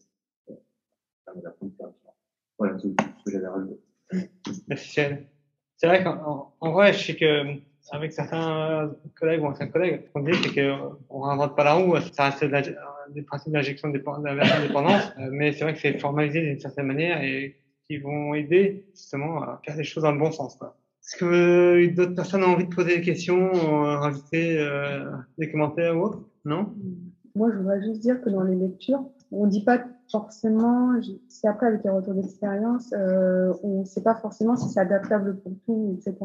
Voilà, 2.62 2.78
c'est 2.78 2.90
ce 2.90 3.24
que 3.26 3.32
j'avais 3.32 3.48
rajouté. 3.48 3.80
Merci, 4.68 5.02
C'est 5.78 5.88
vrai 5.88 6.04
qu'en 6.04 6.54
en 6.60 6.72
vrai, 6.72 6.94
je 6.94 7.00
sais 7.00 7.16
que 7.16 7.56
avec 7.90 8.12
certains 8.12 8.94
collègues 9.20 9.42
ou 9.42 9.48
anciens 9.48 9.66
collègues, 9.66 10.02
ce 10.06 10.12
qu'on 10.12 10.22
dit, 10.22 10.34
c'est 10.44 10.54
qu'on 10.54 11.26
n'invente 11.26 11.56
pas 11.56 11.64
la 11.64 11.74
roue, 11.74 11.96
ça 12.14 12.30
reste 12.30 12.46
des 13.16 13.24
principes 13.24 13.52
d'injection 13.52 13.90
d'indépendance, 13.90 15.12
euh, 15.18 15.30
mais 15.32 15.54
c'est 15.54 15.64
vrai 15.64 15.74
que 15.74 15.80
c'est 15.80 15.98
formalisé 15.98 16.42
d'une 16.42 16.60
certaine 16.60 16.86
manière 16.86 17.24
et 17.24 17.56
qui 17.88 17.98
vont 17.98 18.36
aider 18.36 18.86
justement 18.94 19.42
à 19.42 19.60
faire 19.66 19.76
des 19.76 19.84
choses 19.84 20.04
dans 20.04 20.12
le 20.12 20.20
bon 20.20 20.32
sens. 20.32 20.56
Est-ce 20.62 21.18
que 21.18 21.96
d'autres 21.96 22.14
personnes 22.14 22.44
ont 22.44 22.54
envie 22.54 22.68
de 22.68 22.76
poser 22.76 22.98
des 22.98 23.02
questions, 23.02 23.50
euh, 23.56 23.98
rajouter 23.98 24.60
euh, 24.60 25.10
des 25.40 25.50
commentaires 25.50 25.98
ou 25.98 26.02
autre? 26.02 26.20
Non? 26.46 26.76
Moi, 27.34 27.50
je 27.52 27.58
voudrais 27.58 27.82
juste 27.82 28.02
dire 28.02 28.22
que 28.22 28.30
dans 28.30 28.44
les 28.44 28.56
lectures, 28.56 29.04
on 29.32 29.48
ne 29.48 29.50
dit 29.50 29.64
pas 29.64 29.84
forcément, 30.12 30.94
c'est 31.30 31.48
après 31.48 31.68
avec 31.68 31.84
les 31.84 31.90
retours 31.90 32.14
d'expérience, 32.14 32.94
euh, 32.94 33.54
on 33.64 33.80
ne 33.80 33.86
sait 33.86 34.02
pas 34.02 34.16
forcément 34.16 34.56
si 34.56 34.70
c'est 34.70 34.80
adaptable 34.80 35.38
pour 35.38 35.54
tout, 35.66 35.98
etc. 35.98 36.18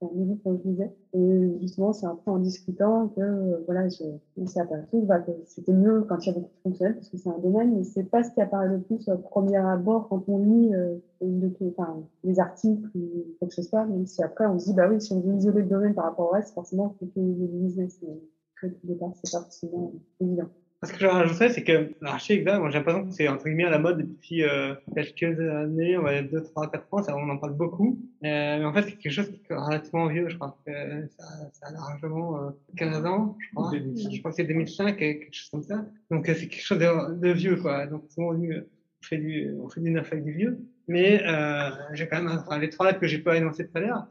Au 0.00 0.10
début, 0.14 0.38
comme 0.38 0.58
je 0.58 0.70
disais. 0.70 0.92
Et 1.14 1.58
justement, 1.60 1.92
c'est 1.92 2.06
un 2.06 2.16
peu 2.24 2.30
en 2.30 2.38
discutant 2.38 3.08
que, 3.08 3.20
euh, 3.20 3.62
voilà, 3.66 3.88
on 4.36 4.46
s'est 4.46 4.60
aperçu 4.60 5.02
bah, 5.02 5.20
que 5.20 5.32
c'était 5.46 5.72
mieux 5.72 6.02
quand 6.02 6.18
il 6.24 6.26
y 6.26 6.30
avait 6.30 6.40
beaucoup 6.40 6.54
de 6.56 6.62
fonctionnels, 6.62 6.94
parce 6.94 7.08
que 7.08 7.16
c'est 7.16 7.28
un 7.28 7.38
domaine, 7.38 7.76
mais 7.76 7.84
c'est 7.84 8.04
pas 8.04 8.22
ce 8.22 8.30
qui 8.30 8.40
apparaît 8.40 8.68
le 8.68 8.80
plus 8.80 9.08
au 9.08 9.18
premier 9.18 9.56
abord 9.56 10.08
quand 10.08 10.22
on 10.28 10.38
lit 10.38 10.74
euh, 10.74 10.96
les 11.20 12.40
articles 12.40 12.88
ou 12.94 13.24
quoi 13.38 13.48
que 13.48 13.54
ce 13.54 13.62
soit, 13.62 13.84
même 13.84 14.06
si 14.06 14.22
après 14.22 14.46
on 14.46 14.58
se 14.58 14.66
dit, 14.66 14.74
bah 14.74 14.88
oui, 14.88 15.00
si 15.00 15.12
on 15.12 15.20
veut 15.20 15.34
isoler 15.34 15.62
le 15.62 15.68
domaine 15.68 15.94
par 15.94 16.04
rapport 16.04 16.30
au 16.30 16.32
reste, 16.32 16.54
forcément, 16.54 16.94
il 17.00 17.06
faut 17.06 17.12
que 17.12 17.20
le 17.20 17.46
business. 17.46 17.98
Mais 18.02 18.18
que 18.62 18.66
départ, 18.84 19.10
c'est 19.22 19.32
pas 19.32 19.42
forcément 19.42 19.92
évident. 20.20 20.48
Ce 20.84 20.92
que 20.92 20.98
je 20.98 21.06
rajouterais, 21.06 21.50
c'est 21.50 21.62
que 21.62 21.92
l'archi 22.00 22.32
exact, 22.32 22.58
moi 22.58 22.68
j'ai 22.70 22.78
l'impression 22.78 23.06
que 23.06 23.12
c'est 23.12 23.28
entre 23.28 23.44
guillemets 23.44 23.66
à 23.66 23.70
la 23.70 23.78
mode 23.78 23.98
depuis 23.98 24.42
euh, 24.42 24.74
quelques 24.94 25.38
années, 25.38 25.96
on 25.96 26.02
va 26.02 26.20
dire 26.22 26.30
2, 26.32 26.42
3, 26.42 26.72
4 26.72 26.94
ans, 26.94 27.02
ça, 27.04 27.16
on 27.16 27.28
en 27.28 27.38
parle 27.38 27.54
beaucoup. 27.54 28.00
Euh, 28.24 28.58
mais 28.58 28.64
en 28.64 28.72
fait, 28.72 28.82
c'est 28.82 28.96
quelque 28.96 29.12
chose 29.12 29.30
qui 29.30 29.40
est 29.48 29.54
relativement 29.54 30.08
vieux, 30.08 30.28
je 30.28 30.36
crois 30.36 30.58
que 30.66 30.72
ça, 31.16 31.24
ça 31.52 31.66
a 31.68 31.72
largement 31.72 32.48
euh, 32.48 32.50
15 32.76 33.06
ans, 33.06 33.36
je 33.38 33.54
crois. 33.54 33.70
Je 33.72 34.18
crois 34.18 34.32
que 34.32 34.36
c'est 34.36 34.44
2005, 34.44 34.96
quelque 34.96 35.32
chose 35.32 35.50
comme 35.50 35.62
ça. 35.62 35.84
Donc 36.10 36.28
euh, 36.28 36.34
c'est 36.34 36.48
quelque 36.48 36.64
chose 36.64 36.78
de, 36.78 37.14
de, 37.14 37.30
vieux, 37.30 37.56
quoi. 37.56 37.86
Donc 37.86 38.02
souvent, 38.10 38.34
on 38.34 38.64
fait 39.02 39.18
du, 39.18 39.54
on 39.60 39.68
fait 39.68 39.80
du 39.80 39.90
neuf 39.90 40.12
avec 40.12 40.24
du 40.24 40.32
vieux. 40.32 40.58
Mais 40.88 41.22
euh, 41.24 41.70
j'ai 41.92 42.08
quand 42.08 42.22
même, 42.22 42.38
enfin, 42.44 42.58
les 42.58 42.70
trois 42.70 42.86
lettres 42.86 43.00
que 43.00 43.06
j'ai 43.06 43.18
pas 43.18 43.36
énoncées 43.36 43.66
tout 43.66 43.78
à 43.78 43.80
l'heure, 43.80 44.06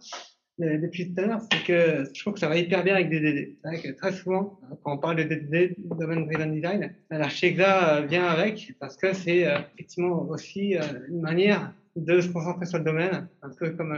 depuis 0.62 1.14
tout 1.14 1.22
à 1.22 1.26
l'heure, 1.26 1.42
c'est 1.52 1.64
que 1.66 2.04
je 2.14 2.22
trouve 2.22 2.34
que 2.34 2.40
ça 2.40 2.48
va 2.48 2.58
hyper 2.58 2.84
bien 2.84 2.96
avec 2.96 3.10
DDD. 3.10 3.56
C'est 3.62 3.68
vrai 3.68 3.82
que 3.82 3.92
très 3.92 4.12
souvent, 4.12 4.60
quand 4.84 4.94
on 4.94 4.98
parle 4.98 5.18
de 5.18 5.24
DDD, 5.24 5.76
Domain 5.78 6.22
Driven 6.22 6.54
Design, 6.54 6.94
euh, 7.12 8.06
vient 8.08 8.26
avec 8.26 8.76
parce 8.80 8.96
que 8.98 9.14
c'est 9.14 9.48
euh, 9.48 9.58
effectivement 9.74 10.22
aussi 10.30 10.78
euh, 10.78 10.82
une 11.10 11.22
manière 11.22 11.74
de 11.96 12.22
se 12.22 12.30
concentrer 12.30 12.66
sur 12.66 12.78
le 12.78 12.86
domaine, 12.86 13.28
un 13.42 13.50
peu 13.50 13.72
comme 13.72 13.94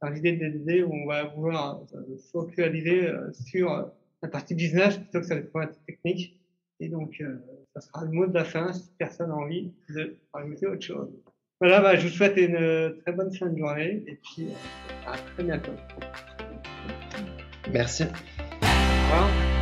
dans 0.00 0.08
l'idée 0.08 0.32
de 0.32 0.48
DDD 0.48 0.84
où 0.84 0.94
on 0.94 1.06
va 1.06 1.24
vouloir 1.24 1.82
se 1.90 2.30
focaliser 2.32 3.10
sur 3.32 3.90
la 4.22 4.28
partie 4.28 4.54
business 4.54 4.96
plutôt 4.96 5.20
que 5.20 5.26
sur 5.26 5.34
les 5.34 5.42
problématiques 5.42 5.84
techniques. 5.86 6.40
Et 6.80 6.88
donc, 6.88 7.22
ça 7.74 7.82
sera 7.82 8.06
le 8.06 8.12
mot 8.12 8.26
de 8.26 8.32
la 8.32 8.44
fin 8.44 8.72
si 8.72 8.88
personne 8.96 9.28
n'a 9.28 9.36
envie 9.36 9.70
de 9.90 10.16
rajouter 10.32 10.68
autre 10.68 10.80
chose. 10.80 11.10
Voilà, 11.60 11.80
bah, 11.80 11.96
je 11.96 12.06
vous 12.06 12.12
souhaite 12.14 12.36
une 12.36 12.94
très 13.02 13.12
bonne 13.12 13.34
fin 13.34 13.46
de 13.46 13.58
journée 13.58 14.02
et 14.06 14.18
puis 14.22 14.48
à 15.06 15.16
très 15.16 15.42
bientôt. 15.42 15.72
Merci. 17.72 18.04
Au 18.04 18.06
revoir. 19.14 19.57